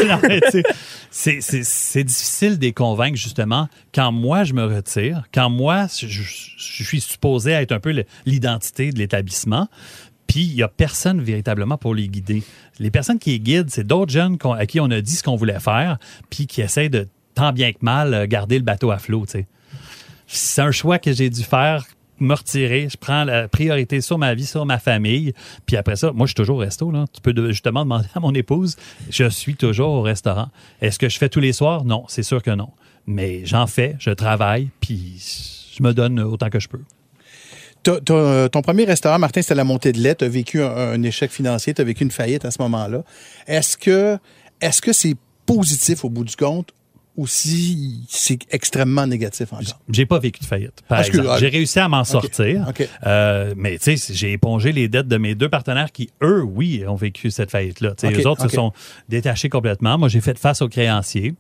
[0.08, 0.62] Non, mais tu
[1.10, 6.22] sais, c'est- difficile de les convaincre, justement, quand moi, je me retire, quand moi, je,
[6.56, 7.94] suis supposé être un peu
[8.26, 9.68] l'identité de l'établissement,
[10.26, 12.42] puis il n'y a personne véritablement pour les guider.
[12.78, 15.36] Les personnes qui les guident, c'est d'autres jeunes à qui on a dit ce qu'on
[15.36, 15.98] voulait faire,
[16.30, 19.32] puis qui essaient de, tant bien que mal, euh, garder le bateau à flot, tu
[19.32, 19.46] sais.
[20.26, 21.84] C'est un choix que j'ai dû faire
[22.20, 25.32] me retirer, je prends la priorité sur ma vie, sur ma famille.
[25.66, 26.90] Puis après ça, moi, je suis toujours au resto.
[26.90, 27.06] Là.
[27.12, 28.76] Tu peux justement demander à mon épouse,
[29.10, 30.48] je suis toujours au restaurant.
[30.80, 31.84] Est-ce que je fais tous les soirs?
[31.84, 32.70] Non, c'est sûr que non.
[33.06, 35.20] Mais j'en fais, je travaille, puis
[35.76, 36.82] je me donne autant que je peux.
[37.88, 40.14] Euh, ton premier restaurant, Martin, c'était la montée de lait.
[40.14, 43.02] Tu as vécu un, un échec financier, tu as vécu une faillite à ce moment-là.
[43.46, 44.18] Est-ce que
[44.60, 46.74] est-ce que c'est positif au bout du compte
[47.16, 49.80] ou si c'est extrêmement négatif encore?
[49.90, 50.82] J'ai pas vécu de faillite.
[50.88, 51.38] Par que- exemple.
[51.40, 52.72] J'ai réussi à m'en sortir.
[53.06, 56.84] Euh, mais tu sais, j'ai épongé les dettes de mes deux partenaires qui, eux, oui,
[56.86, 57.94] ont vécu cette faillite-là.
[58.04, 58.72] Les autres se sont
[59.08, 59.98] détachés complètement.
[59.98, 61.34] Moi, j'ai fait face aux créanciers.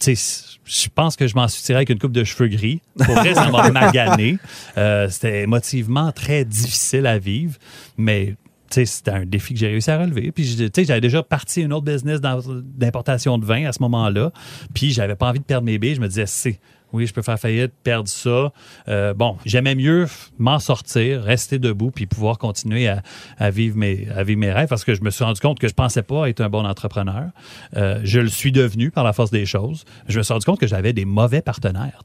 [0.00, 2.80] Tu sais, je pense que je m'en suis tiré avec une coupe de cheveux gris.
[2.96, 4.38] Pour vrai, ça m'a magané.
[4.76, 7.54] Euh, C'était émotivement très difficile à vivre,
[7.96, 8.34] mais
[8.70, 10.32] c'était un défi que j'ai réussi à relever.
[10.32, 14.32] Puis, j'avais déjà parti une autre business d'importation de vin à ce moment-là.
[14.74, 15.94] Puis, j'avais pas envie de perdre mes billes.
[15.94, 16.60] Je me disais, c'est,
[16.92, 18.52] oui, je peux faire faillite, perdre ça.
[18.88, 20.06] Euh, bon, j'aimais mieux
[20.38, 24.06] m'en sortir, rester debout, puis pouvoir continuer à, vivre mes,
[24.52, 26.64] rêves parce que je me suis rendu compte que je pensais pas être un bon
[26.64, 27.30] entrepreneur.
[27.76, 29.84] Euh, je le suis devenu par la force des choses.
[30.08, 32.02] Je me suis rendu compte que j'avais des mauvais partenaires.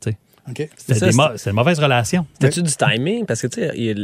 [0.49, 0.67] OK.
[0.75, 2.25] C'était une mauvaise relation.
[2.39, 3.25] T'as-tu du timing?
[3.25, 3.95] Parce que, tu sais,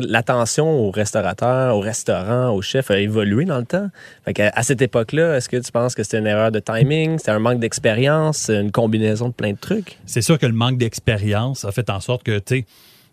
[0.00, 3.88] l'attention au restaurateur, au restaurant, au chef a évolué dans le temps.
[4.24, 7.18] Fait qu'à- à cette époque-là, est-ce que tu penses que c'était une erreur de timing?
[7.18, 8.48] C'était un manque d'expérience?
[8.50, 9.98] Une combinaison de plein de trucs?
[10.06, 12.66] c'est sûr que le manque d'expérience a fait en sorte que, tu sais,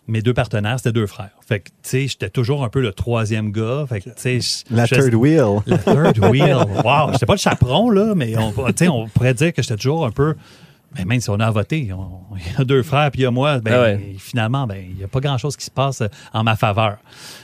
[0.07, 1.31] mes deux partenaires, c'était deux frères.
[1.47, 3.85] Fait que, tu sais, j'étais toujours un peu le troisième gars.
[3.89, 5.61] Fait que, tu sais, je- La je- third wheel.
[5.65, 6.57] Le third wheel.
[6.83, 7.13] Wow.
[7.13, 10.05] J'étais pas le chaperon, là, mais on, tu sais, on pourrait dire que j'étais toujours
[10.05, 10.35] un peu.
[10.95, 13.27] Mais même si on a voté, on- il y a deux frères puis il y
[13.27, 14.15] a moi, ben, Ah ouais.
[14.17, 16.97] finalement, ben, il n'y a pas grand-chose qui se passe euh, en ma faveur.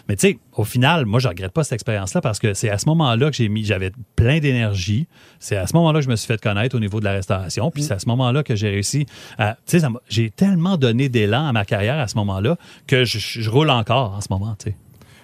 [0.08, 2.78] Mais tu sais, au final, moi, je regrette pas cette expérience-là parce que c'est à
[2.78, 5.08] ce moment-là que j'ai mis, j'avais plein d'énergie.
[5.40, 7.72] C'est à ce moment-là que je me suis fait connaître au niveau de la restauration.
[7.72, 9.06] Puis c'est à ce moment-là que j'ai réussi
[9.38, 9.58] à.
[9.66, 13.50] Tu sais, j'ai tellement donné d'élan à ma carrière à ce moment-là que je, je
[13.50, 14.76] roule encore en ce moment, tu sais.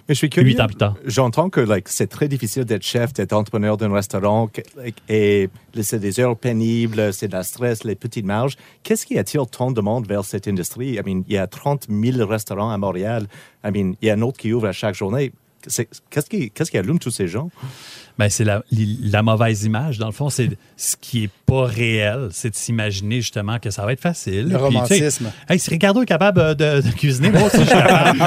[0.08, 0.48] Mais je suis curieux.
[0.48, 0.94] Huit tard.
[1.04, 5.50] J'entends que like, c'est très difficile d'être chef, d'être entrepreneur d'un restaurant que- like, et
[5.82, 8.56] c'est des heures pénibles, c'est de la stress, les petites marges.
[8.82, 10.94] Qu'est-ce qui attire tant de monde vers cette industrie?
[10.94, 13.26] I mean, il y a 30 000 restaurants à Montréal.
[13.64, 15.32] I mean, il y a un autre qui ouvre à chaque journée.
[15.62, 17.50] Qu'est-ce qui, allume tous ces gens?
[18.18, 19.98] Ben, c'est la, mauvaise image.
[19.98, 22.28] Dans le fond, c'est ce qui est pas réel.
[22.32, 24.48] C'est de s'imaginer justement que ça va être facile.
[24.48, 25.30] Le Puis, romantisme.
[25.48, 28.18] hey, si Ricardo est capable euh, de, de cuisiner, moi aussi, je suis capable.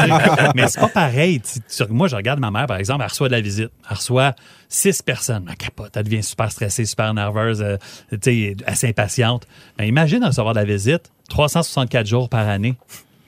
[0.55, 1.41] Mais c'est pas pareil.
[1.89, 3.71] Moi, je regarde ma mère, par exemple, elle reçoit de la visite.
[3.89, 4.33] Elle reçoit
[4.69, 5.45] six personnes.
[5.49, 5.95] Elle capote.
[5.95, 9.45] Elle devient super stressée, super nerveuse, euh, assez impatiente.
[9.77, 12.75] Ben, imagine recevoir de la visite 364 jours par année.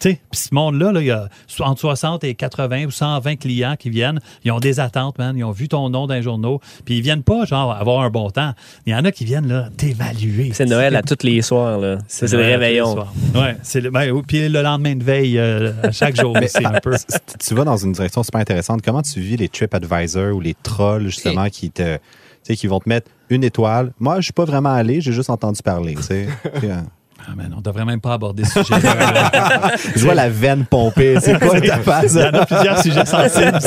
[0.04, 1.30] Tu sais, Puis ce monde-là, là, il y a
[1.62, 4.20] entre 60 et 80 ou 120 clients qui viennent.
[4.44, 5.38] Ils ont des attentes, man.
[5.38, 6.60] Ils ont vu ton nom dans les journaux.
[6.84, 8.52] Puis ils viennent pas, genre, avoir un bon temps.
[8.86, 10.52] Il y en a qui viennent, là, t'évaluer.
[10.54, 12.00] C'est Noël à tous les soirs, là.
[12.10, 12.98] C'est le réveillon.
[13.34, 16.82] Ouais, c'est le, ben, puis le lendemain de veille, euh, à chaque jour aussi, un
[16.82, 16.98] peu.
[17.40, 18.82] tu vas dans une direction super intéressante.
[18.84, 21.96] Comment tu vis les TripAdvisor ou les trolls, justement, qui te.
[21.96, 22.00] Tu
[22.44, 23.94] sais, qui vont te mettre une étoile?
[24.02, 25.96] Moi, je suis pas vraiment allé, j'ai juste entendu parler.
[25.96, 26.28] tu sais.
[27.26, 28.82] Ah, man, on devrait même pas aborder ce sujet.
[29.96, 31.18] Je vois la veine pomper.
[31.22, 32.14] C'est quoi ta face?
[32.14, 33.60] Il y en a plusieurs sujets sensibles.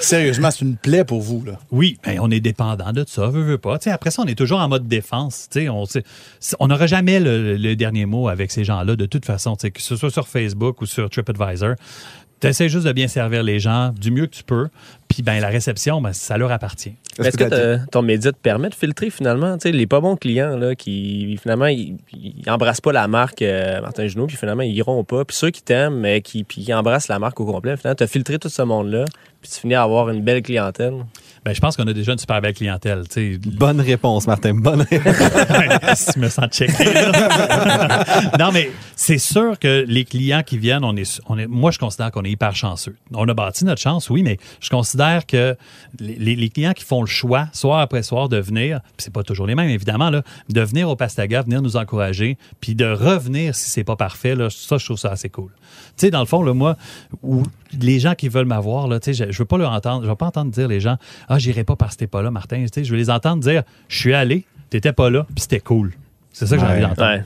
[0.00, 1.42] Sérieusement, c'est une plaie pour vous.
[1.44, 1.58] Là.
[1.70, 3.78] Oui, ben, on est dépendant de ça, veut, veut pas.
[3.78, 5.48] Tu sais, après ça, on est toujours en mode défense.
[5.50, 6.04] Tu sais,
[6.58, 9.96] on n'aura jamais le, le dernier mot avec ces gens-là, de toute façon, que ce
[9.96, 11.74] soit sur Facebook ou sur TripAdvisor.
[12.44, 14.68] Tu essaies juste de bien servir les gens du mieux que tu peux.
[15.08, 16.94] Puis ben, la réception, ben, ça leur appartient.
[17.18, 19.56] Mais Est-ce que ton média te permet de filtrer finalement?
[19.56, 23.40] Tu sais, les pas bons clients là, qui finalement ils, ils embrassent pas la marque
[23.40, 26.64] euh, Martin Junot puis finalement ils iront pas puis ceux qui t'aiment mais qui puis
[26.64, 29.04] qui embrassent la marque au complet finalement tu as filtré tout ce monde là
[29.40, 30.94] puis tu finis à avoir une belle clientèle.
[31.44, 33.06] Ben, je pense qu'on a déjà une super belle clientèle.
[33.06, 33.38] tu sais.
[33.44, 34.54] Bonne réponse, Martin.
[34.54, 36.12] Bonne réponse.
[36.14, 36.84] je me sens checké.
[38.38, 41.78] non, mais c'est sûr que les clients qui viennent, on est, on est, moi, je
[41.78, 42.96] considère qu'on est hyper chanceux.
[43.12, 45.54] On a bâti notre chance, oui, mais je considère que
[46.00, 49.46] les, clients qui font le choix, soir après soir, de venir, puis c'est pas toujours
[49.46, 53.68] les mêmes, évidemment, là, de venir au Pastaga, venir nous encourager, puis de revenir si
[53.68, 55.50] c'est pas parfait, là, ça, je trouve ça assez cool.
[55.96, 56.76] Tu sais, dans le fond, là, moi,
[57.22, 57.42] où
[57.80, 60.08] les gens qui veulent m'avoir, là, tu sais, je, je veux pas leur entendre, je
[60.08, 60.96] veux pas entendre dire les gens,
[61.28, 62.62] ah, j'irai pas parce que t'es pas là, Martin.
[62.62, 65.60] Tu sais, je veux les entendre dire, je suis allé, t'étais pas là, puis c'était
[65.60, 65.92] cool.
[66.32, 67.18] C'est ça que j'ai envie d'entendre.
[67.18, 67.22] Ouais.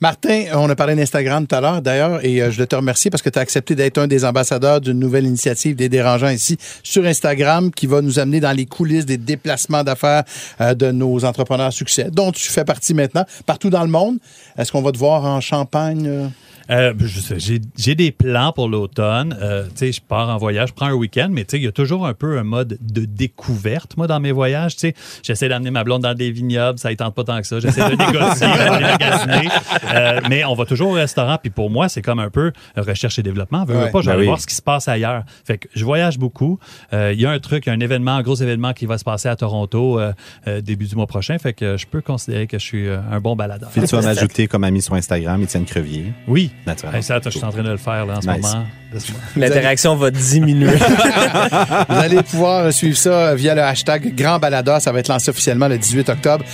[0.00, 3.10] Martin, on a parlé d'Instagram tout à l'heure, d'ailleurs, et euh, je dois te remercier
[3.10, 6.56] parce que tu as accepté d'être un des ambassadeurs d'une nouvelle initiative des dérangeants ici
[6.84, 10.22] sur Instagram qui va nous amener dans les coulisses des déplacements d'affaires
[10.60, 14.18] euh, de nos entrepreneurs à succès, dont tu fais partie maintenant, partout dans le monde.
[14.56, 16.30] Est-ce qu'on va te voir en Champagne?
[16.70, 16.92] Euh?
[17.08, 19.36] Sais, j'ai, des plans pour l'automne.
[19.40, 21.64] Euh, tu sais, je pars en voyage, je prends un week-end, mais tu sais, il
[21.64, 24.74] y a toujours un peu un mode de découverte, moi, dans mes voyages.
[24.76, 27.46] Tu sais, j'essaie d'amener ma blonde dans des vignobles, ça ne tente pas tant que
[27.46, 27.60] ça.
[27.60, 29.48] J'essaie de négocier, d'aller magasiner.
[29.94, 33.18] Euh, mais on va toujours au restaurant, puis pour moi, c'est comme un peu recherche
[33.18, 33.64] et développement.
[33.64, 33.90] Veux, Ouais.
[33.90, 34.26] pas, je vais Ben oui.
[34.26, 35.22] voir ce qui se passe ailleurs.
[35.44, 36.58] Fait que je voyage beaucoup.
[36.92, 39.28] Euh, Il y a un truc, un événement, un gros événement qui va se passer
[39.28, 40.12] à Toronto euh,
[40.46, 41.38] euh, début du mois prochain.
[41.38, 43.70] Fait que je peux considérer que je suis un bon baladeur.
[43.70, 46.12] Puis tu vas m'ajouter comme ami sur Instagram, Étienne Crevier?
[46.26, 46.50] Oui.
[46.66, 46.98] Naturellement.
[46.98, 48.42] Hey, ça, je suis en train de le faire là, en ce Nice.
[48.42, 48.66] moment.
[49.36, 50.76] L'interaction va diminuer.
[51.88, 54.80] Vous allez pouvoir suivre ça via le hashtag Grand Baladeur.
[54.80, 56.44] Ça va être lancé officiellement le 18 octobre.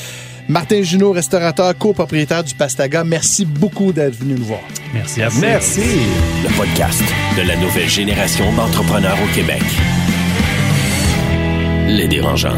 [0.47, 4.61] Martin Junot, restaurateur, copropriétaire du Pastaga, merci beaucoup d'être venu nous voir.
[4.93, 5.41] Merci à vous.
[5.41, 5.81] Merci.
[6.43, 7.03] Le podcast
[7.37, 9.63] de la nouvelle génération d'entrepreneurs au Québec.
[11.89, 12.57] Les dérangeants.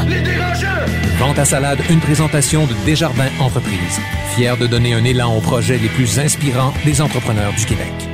[1.18, 4.00] Vente à salade, une présentation de Desjardins Entreprises.
[4.34, 8.05] Fier de donner un élan aux projets les plus inspirants des entrepreneurs du Québec.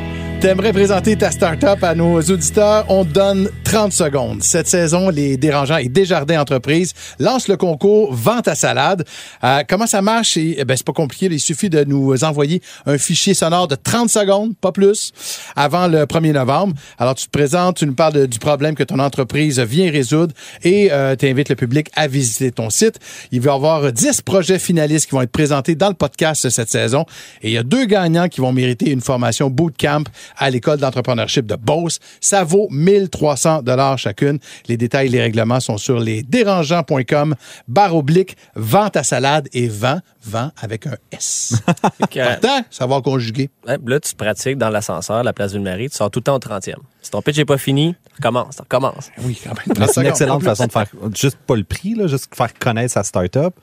[0.43, 2.85] T'aimerais présenter ta start-up à nos auditeurs?
[2.89, 4.43] On te donne 30 secondes.
[4.43, 9.05] Cette saison, les Dérangeants et Desjardins Entreprises lancent le concours Vente à salade.
[9.45, 10.37] Euh, comment ça marche?
[10.37, 11.27] Eh ben, c'est pas compliqué.
[11.31, 15.13] Il suffit de nous envoyer un fichier sonore de 30 secondes, pas plus,
[15.55, 16.75] avant le 1er novembre.
[16.99, 20.35] Alors, tu te présentes, tu nous parles de- du problème que ton entreprise vient résoudre
[20.65, 22.99] et tu invites le public à visiter ton site.
[23.31, 26.69] Il va y avoir 10 projets finalistes qui vont être présentés dans le podcast cette
[26.71, 27.07] saison.
[27.43, 30.03] Et il y a deux gagnants qui vont mériter une formation bootcamp
[30.37, 31.99] à l'école d'entrepreneurship de Beauce.
[32.21, 34.39] Ça vaut 1300 dollars chacune.
[34.69, 37.35] Les détails et les règlements sont sur lesdérangeants.com
[37.69, 41.55] barre oblique vente à salade et vent, vent avec un S.
[42.01, 43.51] Important, savoir conjuguer.
[43.67, 46.37] ouais, là, tu pratiques dans l'ascenseur à la place Ville-Marie, tu sors tout le temps
[46.37, 46.75] au 30e.
[47.01, 49.11] Si ton pitch n'est pas fini, recommence, recommence.
[49.23, 49.65] Oui, quand même.
[49.67, 52.55] Mais 30 C'est une excellente façon de faire, juste pas le prix, là, juste faire
[52.55, 53.55] connaître sa start-up.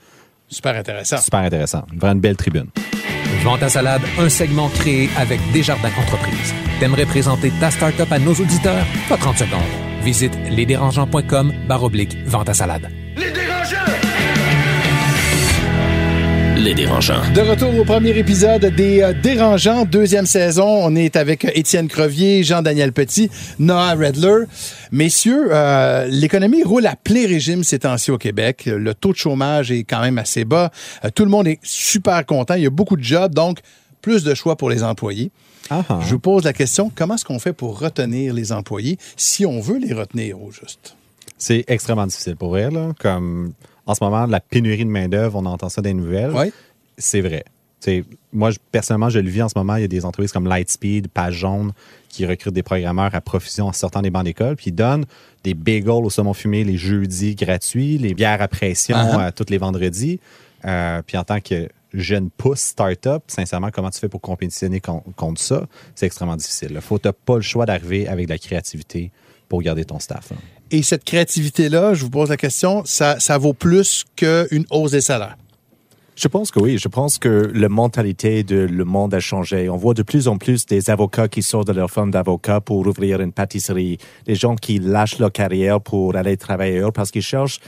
[0.48, 1.18] Super intéressant.
[1.18, 1.84] Super intéressant.
[1.94, 2.66] Vraiment une belle tribune.
[3.42, 6.54] Vente à salade, un segment créé avec Desjardins Entreprises.
[6.78, 8.84] T'aimerais présenter ta start-up à nos auditeurs?
[9.08, 9.60] Pas 30 secondes.
[10.02, 12.90] Visite lesdérangeants.com barre oblique vente à salade.
[13.16, 13.89] Les dérangeants.
[16.60, 20.66] De retour au premier épisode des euh, Dérangeants, deuxième saison.
[20.66, 24.44] On est avec euh, Étienne Crevier, Jean-Daniel Petit, Noah Redler.
[24.92, 28.64] Messieurs, euh, l'économie roule à plein régime ces temps-ci au Québec.
[28.66, 30.70] Le taux de chômage est quand même assez bas.
[31.14, 32.52] Tout le monde est super content.
[32.52, 33.60] Il y a beaucoup de jobs, donc
[34.02, 35.30] plus de choix pour les employés.
[35.70, 36.00] Ah, ah.
[36.02, 39.60] Je vous pose la question, comment est-ce qu'on fait pour retenir les employés si on
[39.60, 40.94] veut les retenir au juste?
[41.40, 42.74] C'est extrêmement difficile pour elle.
[42.74, 42.92] Là.
[43.00, 43.52] Comme
[43.86, 46.30] en ce moment, la pénurie de main-d'œuvre, on entend ça des nouvelles.
[46.32, 46.52] Oui.
[46.98, 47.44] C'est vrai.
[48.32, 49.76] Moi, je- personnellement, je le vis en ce moment.
[49.76, 51.72] Il y a des entreprises comme Lightspeed, Page Jaune,
[52.10, 55.06] qui recrutent des programmeurs à profusion en sortant des bancs d'école, puis ils donnent
[55.44, 59.56] des bagels au saumon fumé les jeudis gratuits, les bières à pression euh, tous les
[59.58, 60.20] vendredis.
[60.66, 65.02] Euh, puis en tant que jeune pousse start-up, sincèrement, comment tu fais pour compétitionner con-
[65.16, 65.66] contre ça?
[65.94, 66.72] C'est extrêmement difficile.
[66.74, 69.10] Il faut t'as pas le choix d'arriver avec de la créativité
[69.48, 70.32] pour garder ton staff.
[70.32, 70.36] hein.
[70.72, 75.36] Et cette créativité-là, je vous pose la question, ça, vaut plus qu'une hausse des salaires?
[76.14, 76.76] Je pense que oui.
[76.78, 79.70] Je pense que la mentalité de le monde a changé.
[79.70, 82.86] On voit de plus en plus des avocats qui sortent de leur firme d'avocat pour
[82.86, 83.96] ouvrir une pâtisserie.
[84.26, 87.60] Des gens qui lâchent leur carrière pour aller travailler ailleurs parce qu'ils cherchent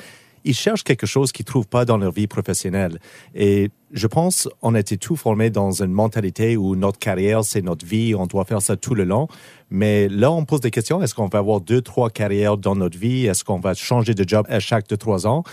[0.44, 2.98] ils cherchent quelque chose qu'ils trouvent pas dans leur vie professionnelle.
[3.34, 7.62] Et je pense on a été tous formés dans une mentalité où notre carrière, c'est
[7.62, 9.28] notre vie, on doit faire ça tout le long.
[9.72, 11.02] Mais là, on pose des questions.
[11.02, 13.24] Est-ce qu'on va avoir deux, trois carrières dans notre vie?
[13.24, 15.44] Est-ce qu'on va changer de job à chaque deux, trois ans?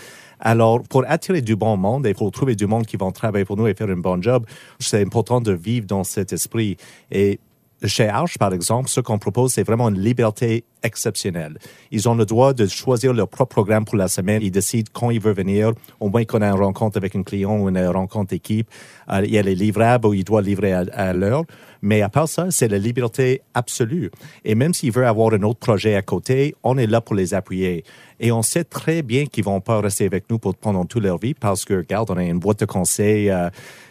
[0.41, 3.55] Alors, pour attirer du bon monde et pour trouver du monde qui vont travailler pour
[3.55, 4.45] nous et faire un bon job,
[4.79, 6.75] c'est important de vivre dans cet esprit.
[7.11, 7.39] Et
[7.85, 11.57] chez Arch, par exemple, ce qu'on propose, c'est vraiment une liberté exceptionnelle.
[11.91, 14.41] Ils ont le droit de choisir leur propre programme pour la semaine.
[14.41, 15.73] Ils décident quand ils veulent venir.
[15.99, 18.69] Au moins qu'on a une rencontre avec un client ou une rencontre équipe.
[19.11, 21.43] Euh, il y a les livrables où ils doivent livrer à, l'heure.
[21.81, 24.11] Mais à part ça, c'est la liberté absolue.
[24.43, 27.33] Et même s'ils veulent avoir un autre projet à côté, on est là pour les
[27.33, 27.83] appuyer.
[28.19, 31.33] Et on sait très bien qu'ils vont pas rester avec nous pendant toute leur vie
[31.33, 33.29] parce que, regarde, on a une boîte de conseils.
[33.29, 33.49] Euh,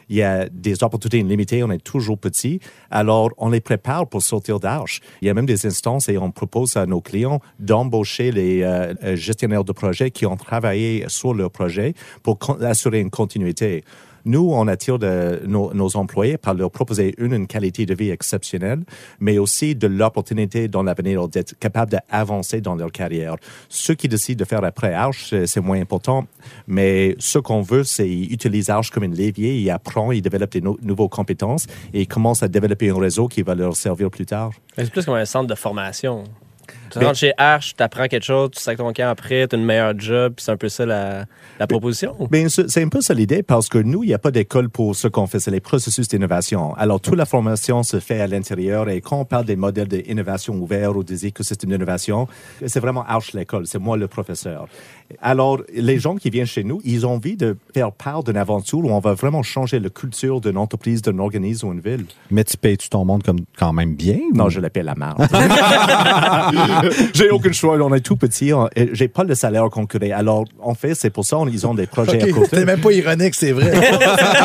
[0.09, 2.61] il y a des opportunités limitées, on est toujours petit.
[2.91, 5.01] Alors, on les prépare pour sortir d'Arche.
[5.21, 8.95] Il y a même des instances et on propose à nos clients d'embaucher les euh,
[9.05, 13.85] euh, gestionnaires de projets qui ont travaillé sur leur projet pour assurer une continuité.
[14.25, 14.99] Nous, on attire
[15.47, 18.81] nos, employés par leur proposer une, qualité de vie exceptionnelle,
[19.21, 23.37] mais aussi de l'opportunité dans l'avenir d'être capable d'avancer dans leur carrière.
[23.71, 26.27] Ceux qui décident de faire après Arch, c'est- c'est moins important,
[26.67, 30.61] mais ce qu'on veut, c'est utiliser Arch comme un levier, ils apprennent, ils développent des
[30.61, 34.27] no- nouvelles compétences et ils commencent à développer un réseau qui va leur servir plus
[34.27, 34.51] tard.
[34.77, 36.25] C'est plus comme un centre de formation.
[36.91, 39.59] Tu rentres chez Arch, tu apprends quelque chose, tu sacs ton camp après, tu as
[39.59, 41.25] une meilleure job, puis c'est un peu ça la,
[41.59, 42.17] la proposition.
[42.49, 44.95] C'est c'est un peu ça l'idée parce que nous, il n'y a pas d'école pour
[44.95, 46.75] ce qu'on fait, c'est les processus d'innovation.
[46.75, 50.55] Alors, toute la formation se fait à l'intérieur et quand on parle des modèles d'innovation
[50.55, 52.29] ouverts ou des écosystèmes d'innovation,
[52.67, 54.69] c'est vraiment Arch l'école, c'est moi le professeur.
[55.23, 58.81] Alors, les gens qui viennent chez nous, ils ont envie de faire part d'une aventure
[58.81, 62.05] où on va vraiment changer la culture d'une entreprise, d'un organisme ou une ville.
[62.31, 64.19] Mais tu payes-tu ton monde comme quand même bien?
[64.35, 65.27] Non, je l'appelle la marde.
[67.15, 67.79] J'ai aucun choix.
[67.79, 68.53] On est tout petit.
[68.93, 70.13] J'ai pas le salaire à concurrer.
[70.13, 72.49] Alors, en fait, c'est pour ça qu'ils ont des projets à OK, côté.
[72.51, 73.73] C'était même pas ironique, c'est vrai.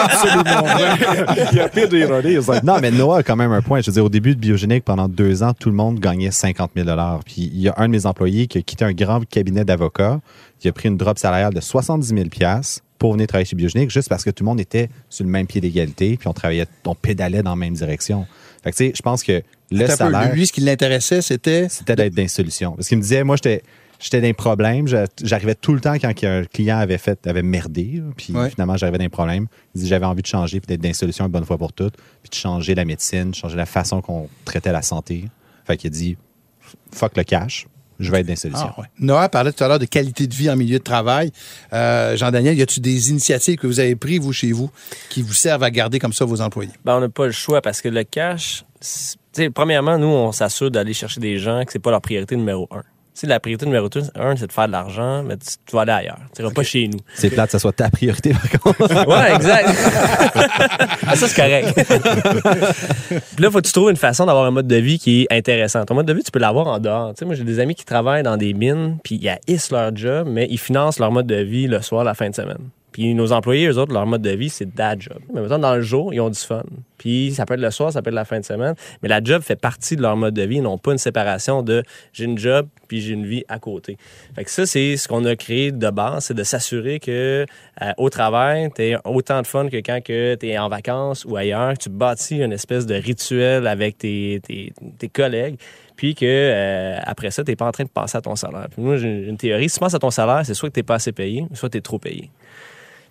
[0.03, 1.45] Absolument vrai.
[1.51, 2.37] Il y a pire d'ironie.
[2.41, 3.81] c'est like, Non, mais Noah a quand même un point.
[3.81, 6.71] Je veux dire, au début de Biogénique, pendant deux ans, tout le monde gagnait 50
[6.75, 6.87] 000
[7.25, 10.19] Puis il y a un de mes employés qui a quitté un grand cabinet d'avocats,
[10.63, 12.21] qui a pris une drop salariale de 70 000
[12.97, 15.45] pour venir travailler chez Biogénique, juste parce que tout le monde était sur le même
[15.45, 18.25] pied d'égalité, puis on travaillait, on pédalait dans la même direction.
[18.63, 21.67] Fait que, tu sais, je pense que le peu, salaire, Lui, ce qui l'intéressait, c'était.
[21.67, 22.71] c'était d'être dans les solutions.
[22.77, 23.61] Parce qu'il me disait, moi, j'étais.
[23.99, 24.85] J'étais dans les problèmes.
[25.21, 28.01] J'arrivais tout le temps quand un client avait fait, avait merdé.
[28.17, 28.49] Puis Ouais.
[28.49, 29.47] finalement, j'arrivais dans les problèmes.
[29.75, 31.71] Il dit, j'avais envie de changer, puis d'être dans les solutions une bonne fois pour
[31.73, 35.25] toutes, puis de changer la médecine, de changer la façon qu'on traitait la santé.
[35.65, 36.17] Fait qu'il a dit,
[36.91, 37.67] fuck le cash,
[37.99, 38.59] je vais être dans.
[38.59, 38.85] Ah, ouais.
[38.99, 41.31] Noah parlait tout à l'heure de qualité de vie en milieu de travail.
[41.73, 44.69] Euh, Jean-Daniel, y a-t-il des initiatives que vous avez prises, vous, chez vous,
[45.09, 46.71] qui vous servent à garder comme ça vos employés?
[46.85, 50.07] Ben, on n'a pas le choix parce que le cash, c'est- tu sais, premièrement, nous,
[50.07, 52.83] on s'assure d'aller chercher des gens que c'est pas leur priorité numéro un.
[53.13, 55.83] Tu sais, la priorité numéro un, c'est de faire de l'argent, mais tu, tu vas
[55.83, 56.17] aller ailleurs.
[56.35, 56.97] Tu iras pas chez nous.
[57.13, 59.07] C'est plate que ça soit ta priorité, par contre.
[59.07, 59.69] Ouais, exact.
[61.05, 61.73] Ah, ça, c'est correct.
[63.35, 65.33] Puis là, faut que tu trouves une façon d'avoir un mode de vie qui est
[65.35, 65.85] intéressant.
[65.85, 67.13] Ton mode de vie, tu peux l'avoir en dehors.
[67.13, 69.95] Tu sais, moi, j'ai des amis qui travaillent dans des mines, puis ils haïssent leur
[69.95, 72.69] job, mais ils financent leur mode de vie le soir, la fin de semaine.
[72.93, 75.17] Puis nos employés, eux autres, leur mode de vie, c'est that job.
[75.33, 76.63] Mais maintenant, dans le jour, ils ont du fun.
[76.99, 78.75] Puis ça peut être le soir, ça peut être la fin de semaine.
[79.01, 80.57] Mais la job fait partie de leur mode de vie.
[80.57, 83.97] Ils n'ont pas une séparation de j'ai une job, puis j'ai une vie à côté.
[84.35, 87.45] Fait que ça, c'est ce qu'on a créé de base, c'est de s'assurer que
[87.81, 91.35] euh, au travail, tu as autant de fun que quand tu es en vacances ou
[91.35, 95.57] ailleurs, que tu bâtis une espèce de rituel avec tes, tes, collègues
[95.95, 98.67] puis que euh, après ça, tu n'es pas en train de passer à ton salaire.
[98.71, 99.69] Puis moi, j'ai une théorie.
[99.69, 101.69] Si tu passes à ton salaire, c'est soit que tu n'es pas assez payé, soit
[101.69, 102.31] que tu es trop payé.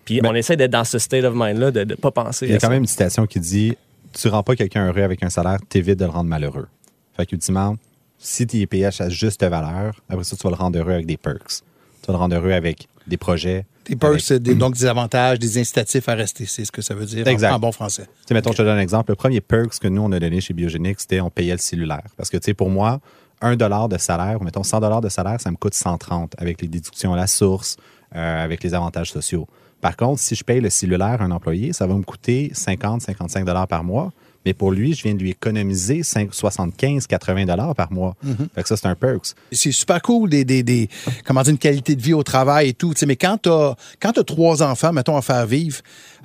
[0.05, 2.53] Puis on essaie d'être dans ce state of mind-là, de ne pas penser Il y
[2.53, 2.69] a à quand ça.
[2.73, 3.75] même une citation qui dit
[4.13, 6.67] Tu rends pas quelqu'un heureux avec un salaire, t'évites de le rendre malheureux.
[7.15, 7.75] Fait qu'ultimement,
[8.19, 10.91] si tu es payé à sa juste valeur, après ça, tu vas le rendre heureux
[10.93, 11.61] avec des perks.
[12.01, 13.65] Tu vas le rendre heureux avec des projets.
[13.85, 16.81] Des perks, avec- c'est des- donc des avantages, des incitatifs à rester, c'est ce que
[16.81, 17.51] ça veut dire en- Exact.
[17.53, 18.03] En, bon français.
[18.03, 19.11] Tu sais, mettons, je te donne un exemple.
[19.11, 22.03] Le premier perks que nous, on a donné chez Biogénique, c'était on payait le cellulaire.
[22.17, 22.99] Parce que, tu sais, pour moi,
[23.41, 26.61] un dollar de salaire, ou mettons 100 dollars de salaire, ça me coûte 130 avec
[26.61, 27.75] les déductions à la source,
[28.15, 29.47] euh, avec les avantages sociaux.
[29.83, 33.01] Par contre, si je paye le cellulaire à un employé, ça va me coûter 50,
[33.03, 34.11] 55 dollars par mois.
[34.45, 38.15] Mais pour lui, je viens de lui économiser 5, 75, 80 dollars par mois.
[38.55, 39.35] Fait que ça, c'est un perks.
[39.53, 40.89] C'est super cool, des, des, des-
[41.25, 42.93] comment dire, une qualité de vie au travail et tout.
[43.07, 45.77] Mais quand tu as, quand t'as trois enfants, mettons, à faire vivre,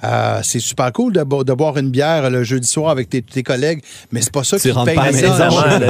[0.04, 3.22] euh, c'est super cool de, bo- de boire une bière le jeudi soir avec tes,
[3.22, 3.82] tes collègues,
[4.12, 5.12] mais c'est pas ça qui paye pas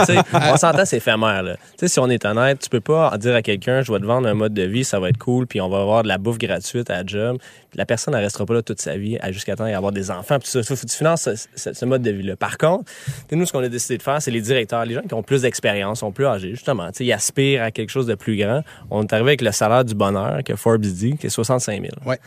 [0.04, 0.18] sais.
[0.52, 1.42] on s'entend, c'est éphémère.
[1.42, 1.54] là.
[1.56, 4.04] Tu sais, si on est honnête, tu peux pas dire à quelqu'un, je vais te
[4.04, 6.18] vendre un mode de vie, ça va être cool, puis on va avoir de la
[6.18, 7.38] bouffe gratuite à la job.
[7.74, 10.38] La personne, elle restera pas là toute sa vie à- jusqu'à temps d'avoir des enfants.
[10.38, 12.34] Puis ça, faut que tu finances ce, ce- ce mode de vie-là.
[12.36, 12.84] Par contre,
[13.30, 15.42] nous, ce qu'on a décidé de faire, c'est les directeurs, les gens qui ont plus
[15.42, 16.86] d'expérience, sont plus âgés, justement.
[16.88, 18.62] Tu sais, Ils aspirent à quelque chose de plus grand.
[18.90, 21.92] On est arrivé avec le salaire du bonheur que Forbes dit, qui est 65 000.
[22.06, 22.18] Ouais.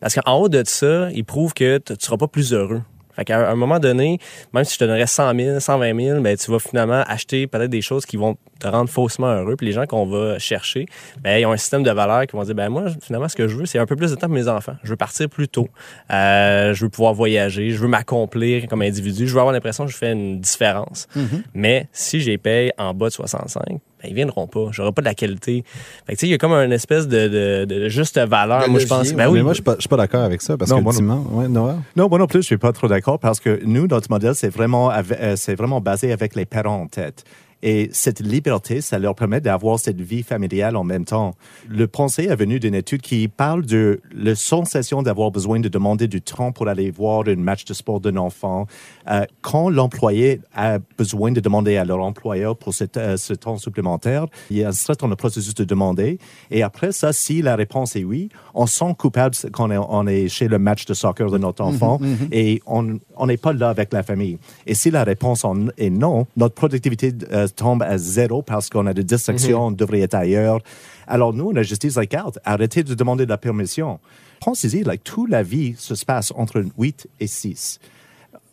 [0.00, 2.82] Parce qu'en haut de ça, il prouve que tu seras pas plus heureux.
[3.14, 4.18] Fait qu'à un moment donné,
[4.52, 7.70] même si je te donnerais 100 000, 120 000, ben, tu vas finalement acheter peut-être
[7.70, 9.54] des choses qui vont te rendre faussement heureux.
[9.56, 10.86] Puis les gens qu'on va chercher,
[11.22, 13.46] ben, ils ont un système de valeurs qui vont dire, ben, moi, finalement, ce que
[13.46, 14.74] je veux, c'est un peu plus de temps pour mes enfants.
[14.82, 15.68] Je veux partir plus tôt.
[16.10, 17.70] Euh, je veux pouvoir voyager.
[17.70, 19.28] Je veux m'accomplir comme individu.
[19.28, 21.06] Je veux avoir l'impression que je fais une différence.
[21.54, 24.66] Mais si les paye en bas de 65, ben, ils viendront pas.
[24.70, 25.64] J'aurai pas de la qualité.
[26.06, 28.68] Fait que, tu sais, il y a comme une espèce de, de, de juste valeur.
[28.68, 29.12] Moi, je pense.
[29.12, 29.38] Ben oui.
[29.38, 30.92] Mais moi, je suis pas, je suis pas d'accord avec ça parce Non, que moi
[31.00, 31.24] non.
[31.38, 31.48] ouais?
[31.96, 34.48] Non, moi non plus, je suis pas trop d'accord parce que nous, notre modèle, c'est
[34.48, 37.24] vraiment, euh, c'est vraiment basé avec les parents en tête.
[37.62, 41.34] Et cette liberté, ça leur permet d'avoir cette vie familiale en même temps.
[41.68, 46.08] Le pensée est venu d'une étude qui parle de la sensation d'avoir besoin de demander
[46.08, 48.66] du temps pour aller voir un match de sport d'un enfant.
[49.10, 54.26] Euh, quand l'employé a besoin de demander à leur employeur pour euh, ce temps supplémentaire,
[54.50, 56.18] il y a un stress dans le processus de demander.
[56.50, 60.06] Et après ça, si la réponse est oui, on sent coupable quand on est, on
[60.06, 62.00] est chez le match de soccer de notre enfant
[62.32, 64.38] et on on n'est pas là avec la famille.
[64.66, 65.44] Et si la réponse
[65.76, 70.00] est non, notre productivité euh, tombe à zéro parce qu'on a des distractions, on devrait
[70.00, 70.60] être ailleurs.
[71.06, 74.00] Alors nous, on a juste dit, regarde, arrêtez de demander de la permission.
[74.40, 77.78] Pensez-y, like, toute la vie se passe entre 8 et 6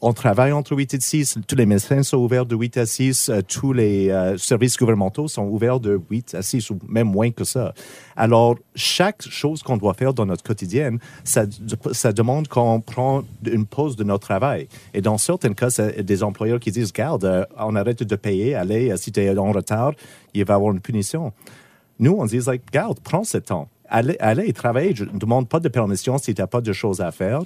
[0.02, 1.40] on travaille entre 8 et 6.
[1.48, 3.30] Tous les médecins sont ouverts de 8 à 6.
[3.30, 7.32] euh, tous les euh, services gouvernementaux sont ouverts de 8 à 6 ou même moins
[7.32, 7.74] que ça.
[8.16, 11.46] Alors, chaque chose qu'on doit faire dans notre quotidien, ça,
[12.12, 14.68] demande qu'on prend une pause de notre travail.
[14.94, 18.56] Et dans certains cas, c'est des employeurs qui disent, garde, euh, on arrête de payer,
[18.56, 19.94] allez, si tu es en retard,
[20.34, 21.34] il va y avoir une punition.
[22.00, 23.68] Nous, on dit, like, garde, prends ce temps.
[23.90, 24.94] Allez, allez travailler.
[24.96, 27.42] Je ne demande pas de permission si tu n'as pas de choses à faire.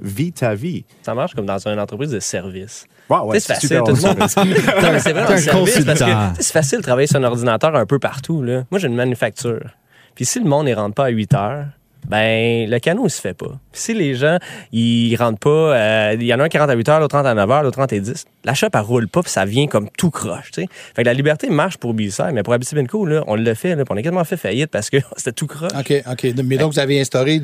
[0.00, 0.84] Vis ta vie.
[1.02, 2.86] Ça marche comme dans une entreprise de service.
[3.08, 3.82] Wow, ouais, c'est facile.
[3.84, 4.18] Tout le monde...
[4.18, 8.42] non, mais c'est vrai, c'est facile de travailler sur un ordinateur un peu partout.
[8.42, 8.64] Là.
[8.70, 9.70] Moi, j'ai une manufacture.
[10.14, 11.66] Puis si le monde ne rentre pas à 8 heures,
[12.08, 13.58] ben le canot, il se fait pas.
[13.72, 14.38] Si les gens,
[14.72, 17.16] ils rentrent pas, euh, il y en a un qui rentre à 8 heures, l'autre
[17.16, 18.24] rentre à 9 heures, l'autre rentre à 10.
[18.44, 20.68] La shop, elle roule pas, puis ça vient comme tout croche, tu sais.
[20.96, 23.84] Fait que la liberté marche pour B-Side, mais pour Abitibi-Benco, là, on l'a fait, là,
[23.88, 25.70] on a quasiment fait faillite parce que c'était tout croche.
[25.78, 26.26] OK, OK.
[26.44, 27.40] Mais donc, vous avez instauré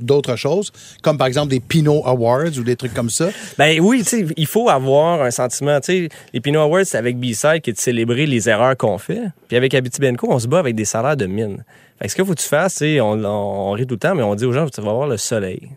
[0.00, 3.28] d'autres choses, comme par exemple des Pinot Awards ou des trucs comme ça?
[3.58, 5.78] Ben oui, tu sais, il faut avoir un sentiment.
[5.80, 8.98] Tu sais, les Pinot Awards, c'est avec B-Side qui est de célébrer les erreurs qu'on
[8.98, 9.22] fait.
[9.48, 11.64] Puis avec Abitibi-Benco, on se bat avec des salaires de mine.
[12.00, 13.98] Fait que ce qu'il faut que tu fasses, c'est, on, on, on rit tout le
[13.98, 15.70] temps, mais on dit aux gens, tu vas voir le soleil.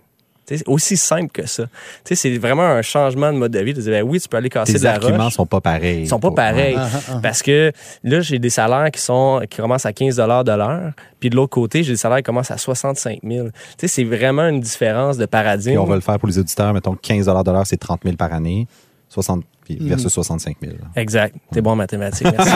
[0.45, 1.65] C'est aussi simple que ça.
[2.03, 3.73] C'est vraiment un changement de mode de vie.
[3.73, 5.33] De dire, ben oui, tu peux aller casser Tes de la arguments roche.
[5.35, 6.01] sont pas pareils.
[6.01, 6.75] Ils sont pas pareils.
[6.77, 7.19] Ah, ah, ah.
[7.23, 7.71] Parce que
[8.03, 10.91] là, j'ai des salaires qui sont qui commencent à 15 de l'heure.
[11.21, 13.47] Puis de l'autre côté, j'ai des salaires qui commencent à 65 000.
[13.47, 15.71] Tu sais, c'est vraiment une différence de paradigme.
[15.71, 16.73] Puis on va le faire pour les auditeurs.
[16.73, 18.67] Mettons 15 de l'heure, c'est 30 000 par année.
[19.13, 20.73] 60 puis versus 65 000.
[20.95, 21.35] Exact.
[21.51, 22.27] T'es bon en mathématiques.
[22.37, 22.51] Merci.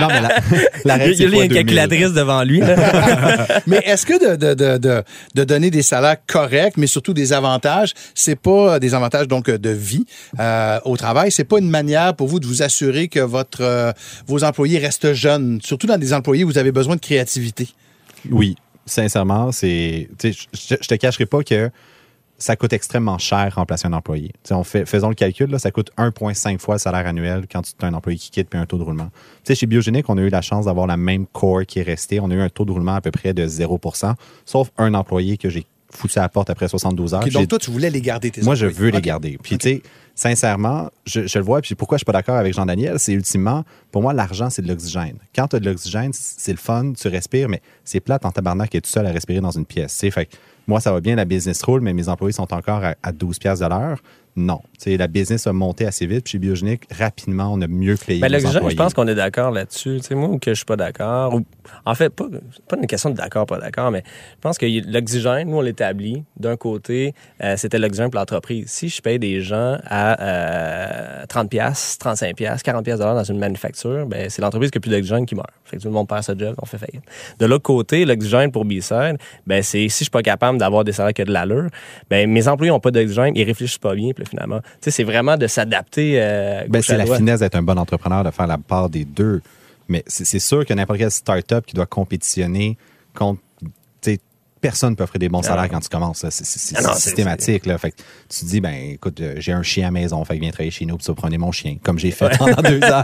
[0.00, 0.28] non, mais la,
[0.84, 1.52] la règle, Il y a, une 2000.
[1.54, 2.60] calculatrice devant lui.
[3.66, 5.02] Mais est-ce que de, de, de, de,
[5.34, 9.70] de donner des salaires corrects, mais surtout des avantages, c'est pas des avantages donc de
[9.70, 10.04] vie
[10.38, 13.92] euh, au travail, c'est pas une manière pour vous de vous assurer que votre euh,
[14.26, 17.68] vos employés restent jeunes, surtout dans des employés où vous avez besoin de créativité?
[18.30, 18.56] Oui,
[18.86, 20.08] sincèrement, c'est.
[20.18, 21.70] tu sais, Je je te cacherai pas que
[22.40, 24.32] ça coûte extrêmement cher remplacer un employé.
[24.50, 27.94] On faisons le calcul, ça coûte 1,5 fois le salaire annuel quand tu as un
[27.94, 29.10] employé qui quitte puis un taux de roulement.
[29.48, 32.18] Chez Biogénique, on a eu la chance d'avoir la même core qui est restée.
[32.18, 34.14] On a eu un taux de roulement à peu près de 0%
[34.46, 37.20] sauf un employé que j'ai foutu à la porte après 72 heures.
[37.20, 39.38] Puis J'ai- donc toi, tu voulais les garder tes moi, je veux les garder.
[39.42, 39.82] Puis, tu sais,
[40.14, 41.60] sincèrement, je, je le vois.
[41.60, 44.68] Puis, pourquoi je suis pas d'accord avec Jean-Daniel, c'est ultimement, pour moi, l'argent, c'est de
[44.68, 45.16] l'oxygène.
[45.34, 48.70] Quand tu as de l'oxygène, c'est le fun, tu respires, mais c'est plate en tabarnak
[48.72, 49.98] d'être tout seul à respirer dans une pièce.
[49.98, 50.36] Fait que
[50.66, 53.38] moi, ça va bien, la business roule, mais mes employés sont encore à, à 12
[53.38, 53.98] piastres de l'heure.
[54.36, 54.60] Non.
[54.78, 56.24] Tu sais, la business a monté assez vite.
[56.24, 58.76] Puis, chez Biogénique, rapidement, on a mieux payé Ben, nos l'oxygène, employés.
[58.76, 59.96] je pense qu'on est d'accord là-dessus.
[60.00, 61.34] Tu sais, moi, ou que je suis pas d'accord.
[61.34, 61.44] ou-
[61.84, 62.24] En fait, pas,
[62.68, 66.24] pas une question de d'accord, pas d'accord, mais je pense que l'oxygène, nous, on l'établit.
[66.38, 67.12] D'un côté,
[67.42, 68.66] euh, c'était l'oxygène pour l'entreprise.
[68.70, 73.38] Si je paye des gens à euh, 30 pièces, 35 pièces, 40 pièces dans une
[73.38, 75.50] manufacture, ben, c'est l'entreprise qui a plus d'oxygène qui meurt.
[75.64, 77.02] Fait que tout le monde perd sa job, on fait faillite.
[77.38, 80.92] De l'autre côté, l'oxygène pour B-Side, ben, c'est si je suis pas capable d'avoir des
[80.92, 81.68] salaires qui ont de l'allure,
[82.08, 84.60] ben, mes employés ont pas d'oxygène, ils réfléchissent pas bien, là, finalement.
[84.80, 88.46] C'est vraiment de s'adapter, euh, Ben, c'est la finesse d'être un bon entrepreneur, de faire
[88.46, 89.40] la part des deux.
[89.88, 92.78] Mais c'est sûr que n'importe quelle start-up qui doit compétitionner
[93.14, 93.40] contre
[94.60, 96.18] personne peut offrir des bons Ah salaires quand tu commences.
[96.18, 97.66] C'est Ah c'est- systématique.
[97.66, 97.78] Là.
[97.78, 97.96] Fait que
[98.28, 100.70] tu te dis, ben écoute, euh, j'ai un chien à maison, fait que viens travailler
[100.70, 103.02] chez nous, puis ça prenez mon chien, comme j'ai fait pendant deux ans.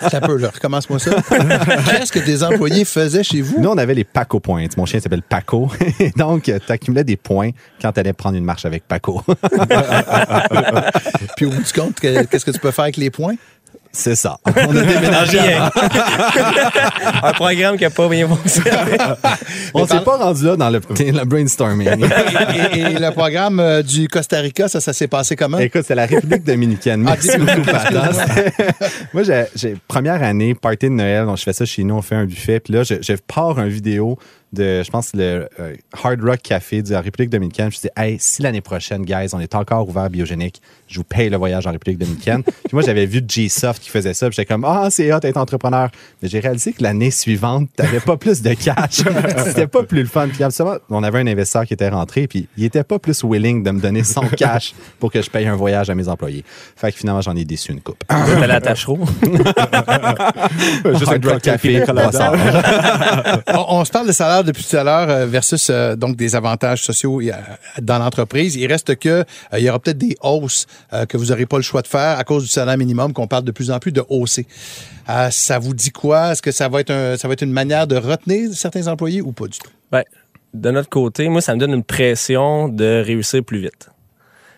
[0.10, 0.50] Ça peut, là.
[0.54, 1.10] Recommence-moi ça.
[1.30, 3.60] Qu'est-ce que tes employés faisaient chez vous?
[3.60, 4.66] Nous, on avait les Paco Points.
[4.76, 5.70] Mon chien s'appelle Paco.
[6.16, 7.50] Donc, tu accumulais des points
[7.80, 9.22] quand tu allais prendre une marche avec Paco.
[11.36, 13.34] Puis au bout du compte, que- qu'est-ce que tu peux faire avec les points?
[13.92, 14.38] C'est ça.
[14.44, 15.40] On a déménagé.
[15.40, 15.70] Rien.
[17.22, 18.70] un programme qui n'a pas bien fonctionné.
[19.74, 21.88] On s'est pas rendu là dans le, le brainstorming.
[22.74, 25.58] Et, et le programme euh, du Costa Rica, ça, ça s'est passé comment?
[25.58, 27.00] Écoute, c'est la République dominicaine.
[27.02, 27.70] Merci Ah, beaucoup.
[29.12, 32.02] Moi, j'ai, j'ai- première année, party de Noël, donc je fais ça chez nous, on
[32.02, 32.60] fait un buffet.
[32.60, 34.18] Puis là, je, je pars une vidéo
[34.56, 37.70] de, je pense, le euh, Hard Rock Café de la République dominicaine.
[37.70, 41.28] Je dis, hey, si l'année prochaine, guys, on est encore ouvert biogénique, je vous paye
[41.28, 42.42] le voyage en République dominicaine.
[42.42, 44.28] puis moi, j'avais vu G-Soft qui faisait ça.
[44.28, 45.90] Puis j'étais comme, ah, c'est hot d'être entrepreneur.
[46.22, 49.02] Mais j'ai réalisé que l'année suivante, t'avais pas plus de cash.
[49.44, 50.28] C'était pas plus le fun.
[50.28, 53.62] Puis absolument, on avait un investisseur qui était rentré, puis il était pas plus willing
[53.62, 56.44] de me donner son cash pour que je paye un voyage à mes employés.
[56.76, 58.02] Fait que finalement, j'en ai déçu une coupe.
[58.08, 58.98] T'as la tachereau?
[60.84, 61.84] Juste un Hard Rock café,
[63.48, 66.34] on, on se parle de salaire depuis tout à l'heure euh, versus euh, donc des
[66.34, 67.20] avantages sociaux
[67.80, 68.56] dans l'entreprise.
[68.56, 69.24] Il reste que euh,
[69.58, 70.66] il y aura peut-être des hausses
[71.08, 73.44] que vous n'aurez pas le choix de faire à cause du salaire minimum qu'on parle
[73.44, 74.46] de plus en plus de hausser.
[75.30, 76.32] Ça vous dit quoi?
[76.32, 79.70] Est-ce que ça va être une manière de retenir certains employés ou pas du tout?
[79.90, 80.02] Ben,
[80.54, 83.90] de notre côté, moi, ça me donne une pression de réussir plus vite.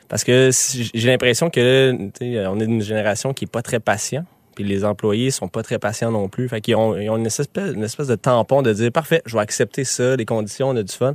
[0.08, 0.50] Parce que
[0.94, 4.24] j'ai l'impression que on est d'une génération qui est pas très patient.
[4.58, 6.48] Puis les employés sont pas très patients non plus.
[6.48, 9.36] Fait qu'ils ont, ils ont une, espèce, une espèce de tampon de dire parfait, je
[9.36, 11.14] vais accepter ça, les conditions, on a du fun.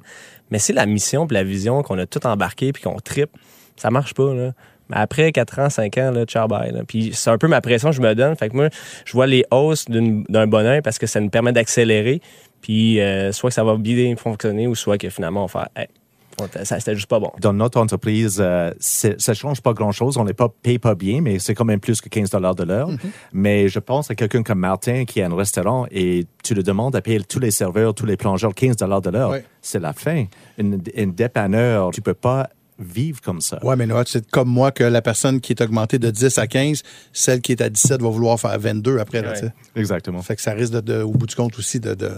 [0.50, 3.32] Mais c'est la mission puis la vision qu'on a tout embarqué puis qu'on tripe,
[3.76, 4.34] ça marche pas.
[4.34, 4.54] Là.
[4.88, 6.72] Mais après 4 ans, 5 ans, là, ciao, bye.
[6.88, 8.34] Puis c'est un peu ma pression que je me donne.
[8.38, 8.70] Fait que moi,
[9.04, 12.22] je vois les hausses d'un bon oeil parce que ça nous permet d'accélérer.
[12.62, 15.68] Puis euh, soit que ça va bien fonctionner ou soit que finalement on ça
[16.64, 17.32] c'était juste pas bon.
[17.42, 20.18] Dans notre entreprise, euh, ça change pas grand-chose.
[20.18, 22.64] On n'est pas payé pas bien, mais c'est quand même plus que 15 dollars de
[22.64, 22.90] l'heure.
[23.34, 26.96] Mais je pense à quelqu'un comme Martin qui a un restaurant et tu le demandes
[26.96, 29.32] à payer tous les serveurs, tous les plongeurs 15 dollars de l'heure.
[29.32, 29.40] Oui.
[29.62, 30.26] C'est la fin.
[30.58, 33.64] Une, une dépanneur, tu peux pas vivre comme ça.
[33.64, 36.48] Ouais, mais Noah, c'est comme moi que la personne qui est augmentée de 10 à
[36.48, 36.82] 15,
[37.14, 39.22] celle qui est à 17 va vouloir faire 22 après.
[39.22, 39.52] Là, Ouais.
[39.76, 40.22] Exactement.
[40.24, 42.10] fait que ça risque de, de- au bout du compte aussi de, de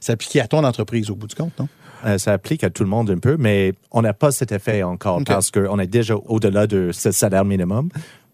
[0.00, 1.68] s'appliquer à ton entreprise au bout du compte, non?
[2.06, 4.82] Euh, ça applique à tout le monde un peu, mais on n'a pas cet effet
[4.82, 7.88] encore parce qu'on est déjà au-delà de ce salaire minimum.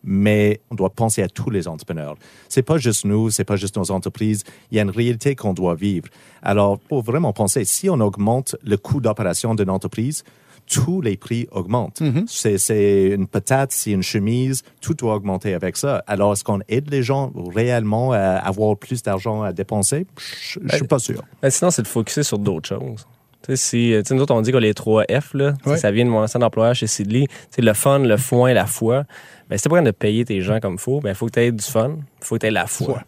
[0.09, 2.15] Mais on doit penser à tous les entrepreneurs.
[2.49, 4.45] C'est pas juste nous, c'est pas juste nos entreprises.
[4.71, 6.07] Il y a une réalité qu'on doit vivre.
[6.43, 10.23] Alors, pour vraiment penser, si on augmente le coût d'opération d'une entreprise,
[10.69, 12.01] tous les prix augmentent.
[12.29, 16.05] C'est- C'est une patate, c'est une chemise, tout doit augmenter avec ça.
[16.07, 20.07] Alors, est-ce qu'on aide les gens réellement à avoir plus d'argent à dépenser?
[20.41, 21.23] Je je suis pas sûr.
[21.43, 23.07] Ben, sinon, c'est de focuser sur d'autres choses.
[23.47, 25.77] Tu sais, si, tu sais, nous autres, on dit que les 3 F, là, Ouais.
[25.77, 27.27] ça vient de mon ancien employeur chez Sidley.
[27.29, 29.05] Tu sais, le fun, le foin, la foi.
[29.49, 31.39] Ben, si t'es pas de payer tes gens comme il faut, ben, faut que tu
[31.39, 33.03] aies du fun, faut que tu aies la foi.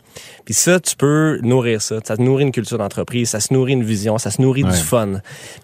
[0.44, 1.96] Puis ça, tu peux nourrir ça.
[2.04, 4.70] Ça te nourrit une culture d'entreprise, ça se nourrit une vision, ça se nourrit Ouais.
[4.70, 5.14] du fun.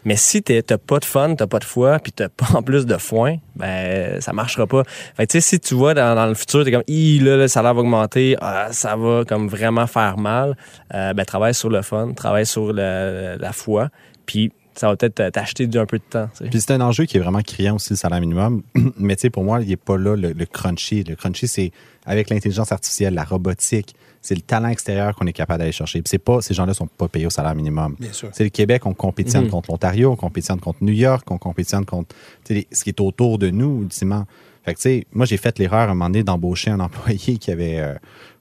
[0.04, 2.86] Mais si t'as pas de fun, t'as pas de foi, puis t'as pas en plus
[2.86, 4.82] de foin, ben, ça marchera pas.
[5.16, 7.46] Fait que, tu sais, si tu vois dans, dans le futur, t'es comme, là, le
[7.46, 10.56] salaire va augmenter, ah, ça va comme vraiment faire mal,
[10.92, 13.90] euh, ben, travaille sur le fun, travaille sur le- la foi,
[14.26, 16.28] puis ça va peut-être t'acheter un peu de temps.
[16.50, 18.62] Puis c'est un enjeu qui est vraiment criant aussi, le salaire minimum.
[18.98, 21.04] Mais tu sais, pour moi, il n'est pas là le, le crunchy.
[21.04, 21.72] Le crunchy, c'est
[22.06, 26.00] avec l'intelligence artificielle, la robotique, c'est le talent extérieur qu'on est capable d'aller chercher.
[26.02, 27.96] Puis c'est pas, ces gens-là sont pas payés au salaire minimum.
[27.98, 28.30] Bien sûr.
[28.32, 29.50] C'est le Québec, on compétitionne Mhm.
[29.50, 32.14] contre l'Ontario, on compétitionne contre New York, on compétitionne contre
[32.44, 34.24] tu sais, les- ce qui est autour de nous, ultimement.
[34.64, 37.36] Fait que, tu sais, moi, j'ai fait l'erreur à un moment donné d'embaucher un employé
[37.38, 37.94] qui avait euh,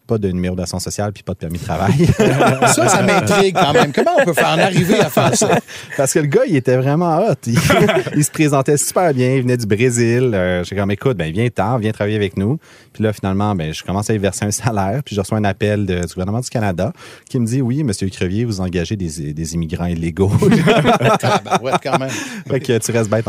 [0.05, 1.93] pas de numéro d'assurance sociale puis pas de permis de travail.
[2.73, 3.91] Ça, ça m'intrigue quand même.
[3.93, 5.49] Comment on peut faire en arriver à faire ça?
[5.97, 7.33] Parce que le gars, il était vraiment hot.
[7.47, 7.57] Il,
[8.15, 9.35] il se présentait super bien.
[9.35, 10.31] Il venait du Brésil.
[10.33, 12.57] Euh, J'ai comme, écoute, ben, viens t'en, viens travailler avec nous.
[12.93, 15.01] Puis là, finalement, ben, je commence à lui verser un salaire.
[15.05, 16.91] Puis je reçois un appel de- du gouvernement du Canada
[17.29, 20.31] qui me dit, oui, monsieur Crevier, vous engagez des, des immigrants illégaux.
[21.19, 22.09] Tabarouette, quand même.
[22.09, 23.25] fait que tu restes bête,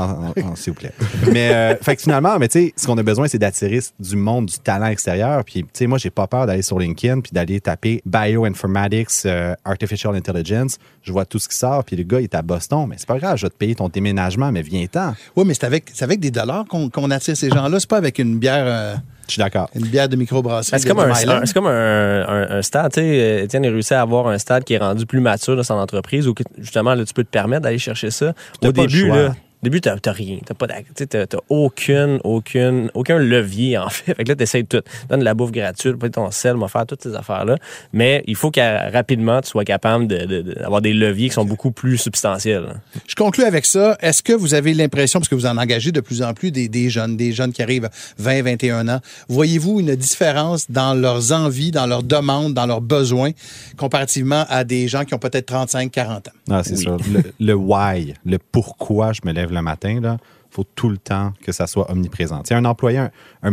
[0.57, 0.93] s'il vous plaît.
[1.33, 4.16] Mais, euh, fait que finalement, mais tu sais, ce qu'on a besoin, c'est d'attirer du
[4.16, 5.45] monde, du talent extérieur.
[5.45, 9.54] Puis, tu sais, moi, j'ai pas peur d'aller sur LinkedIn puis d'aller taper Bioinformatics, euh,
[9.64, 10.78] Artificial Intelligence.
[11.02, 11.84] Je vois tout ce qui sort.
[11.84, 12.86] Puis le gars, il est à Boston.
[12.88, 15.14] Mais c'est pas grave, je vais te payer ton déménagement, mais viens-t'en.
[15.36, 17.78] Oui, mais c'est avec, c'est avec des dollars qu'on qu'on attire ces gens-là.
[17.78, 18.94] C'est pas avec une bière, euh,
[19.26, 19.68] Je suis d'accord.
[19.74, 20.72] une bière de microbrasserie.
[20.72, 22.92] Ben, c'est comme, un, comme un, un- un stade.
[22.98, 25.74] Euh, Étienne a réussi à avoir un stade qui est rendu plus mature dans son
[25.74, 28.34] entreprise où justement, là, tu peux te permettre d'aller chercher ça.
[28.60, 29.34] T'as Au pas le début, choix.
[29.64, 30.38] Là, début, t'as rien.
[30.44, 34.14] T'as pas t'as aucune, aucune, aucun levier, en fait.
[34.16, 34.80] Fait que là, t'essayes tout.
[35.08, 37.56] Donne de la bouffe gratuite, puis ton sel, va faire toutes ces affaires-là.
[37.92, 41.34] Mais il faut que rapidement, tu sois capable de- de- de- d'avoir des leviers qui
[41.34, 42.80] sont beaucoup plus substantiels.
[43.06, 43.96] Je conclue avec ça.
[44.00, 46.68] Est-ce que vous avez l'impression, parce que vous en engagez de plus en plus des,
[46.68, 51.32] des jeunes, des jeunes qui arrivent à 20, 21 ans, voyez-vous une différence dans leurs
[51.32, 53.30] envies, dans leurs demandes, dans leurs besoins,
[53.76, 56.32] comparativement à des gens qui ont peut-être 35, 40 ans?
[56.50, 56.96] Ah, c'est sûr.
[57.12, 60.18] Le, le why, le pourquoi je me lève le matin, là,
[60.50, 62.42] faut tout le temps que ça soit omniprésent.
[62.44, 63.11] Sais, un employé, un,
[63.42, 63.50] un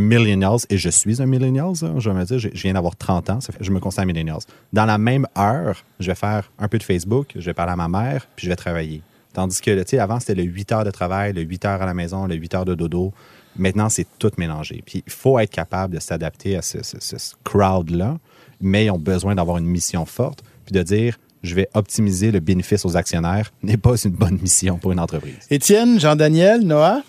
[0.70, 3.72] et je suis un millennials, hein, je me dire, je, viens d'avoir 30 ans, je
[3.72, 4.42] me considère millennials.
[4.72, 7.76] Dans la même heure, je vais faire un peu de Facebook, je vais parler à
[7.76, 9.02] ma mère, puis je vais travailler.
[9.34, 11.86] Tandis que, tu sais, avant, c'était le 8 heures de travail, le 8 heures à
[11.86, 13.14] la maison, le 8 heures de dodo.
[13.56, 14.84] Maintenant, c'est tout mélangé.
[14.86, 18.18] Puis il faut être capable de s'adapter à ce- ce crowd-là,
[18.60, 22.40] mais ils ont besoin d'avoir une mission forte, puis de dire, je vais optimiser le
[22.40, 25.36] bénéfice aux actionnaires, n'est pas une bonne mission pour une entreprise.
[25.50, 27.02] Étienne, Jean-Daniel, Noah?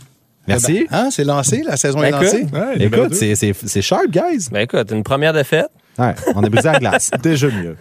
[0.49, 0.78] Merci.
[0.83, 2.22] Eh ben, hein, c'est lancé, la saison est Écoute.
[2.22, 2.47] lancée.
[2.80, 4.49] Écoute, c'est- c'est c'est sharp, guys.
[4.51, 5.68] Ben écoute, une première défaite.
[5.99, 7.11] Ouais, on a brisé la glace.
[7.22, 7.76] Déjà mieux.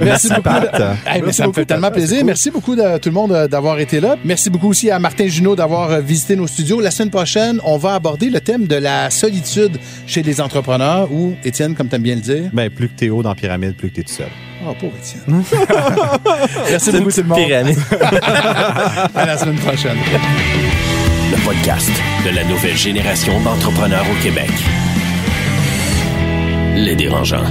[0.00, 0.42] Merci beaucoup.
[0.42, 0.74] Pat.
[0.76, 2.24] de- Hey, mais ça me fait tellement plaisir.
[2.24, 4.16] Merci beaucoup de tout le monde euh, d'avoir été là.
[4.24, 6.80] Merci beaucoup aussi à Martin Junot d'avoir euh, visité nos studios.
[6.80, 11.34] La semaine prochaine, on va aborder le thème de la solitude chez les entrepreneurs ou,
[11.44, 12.50] Étienne, comme tu aimes bien le dire.
[12.52, 14.26] Ben, plus que t'es haut dans la pyramide, plus que t'es tout seul.
[14.66, 15.44] Oh, pauvre Étienne.
[16.70, 17.38] Merci beaucoup tout le monde.
[17.38, 17.78] pyramide.
[19.14, 19.96] À la semaine prochaine.
[21.30, 21.90] Le podcast
[22.24, 24.50] de la nouvelle génération d'entrepreneurs au Québec.
[26.74, 27.44] Les dérangeants.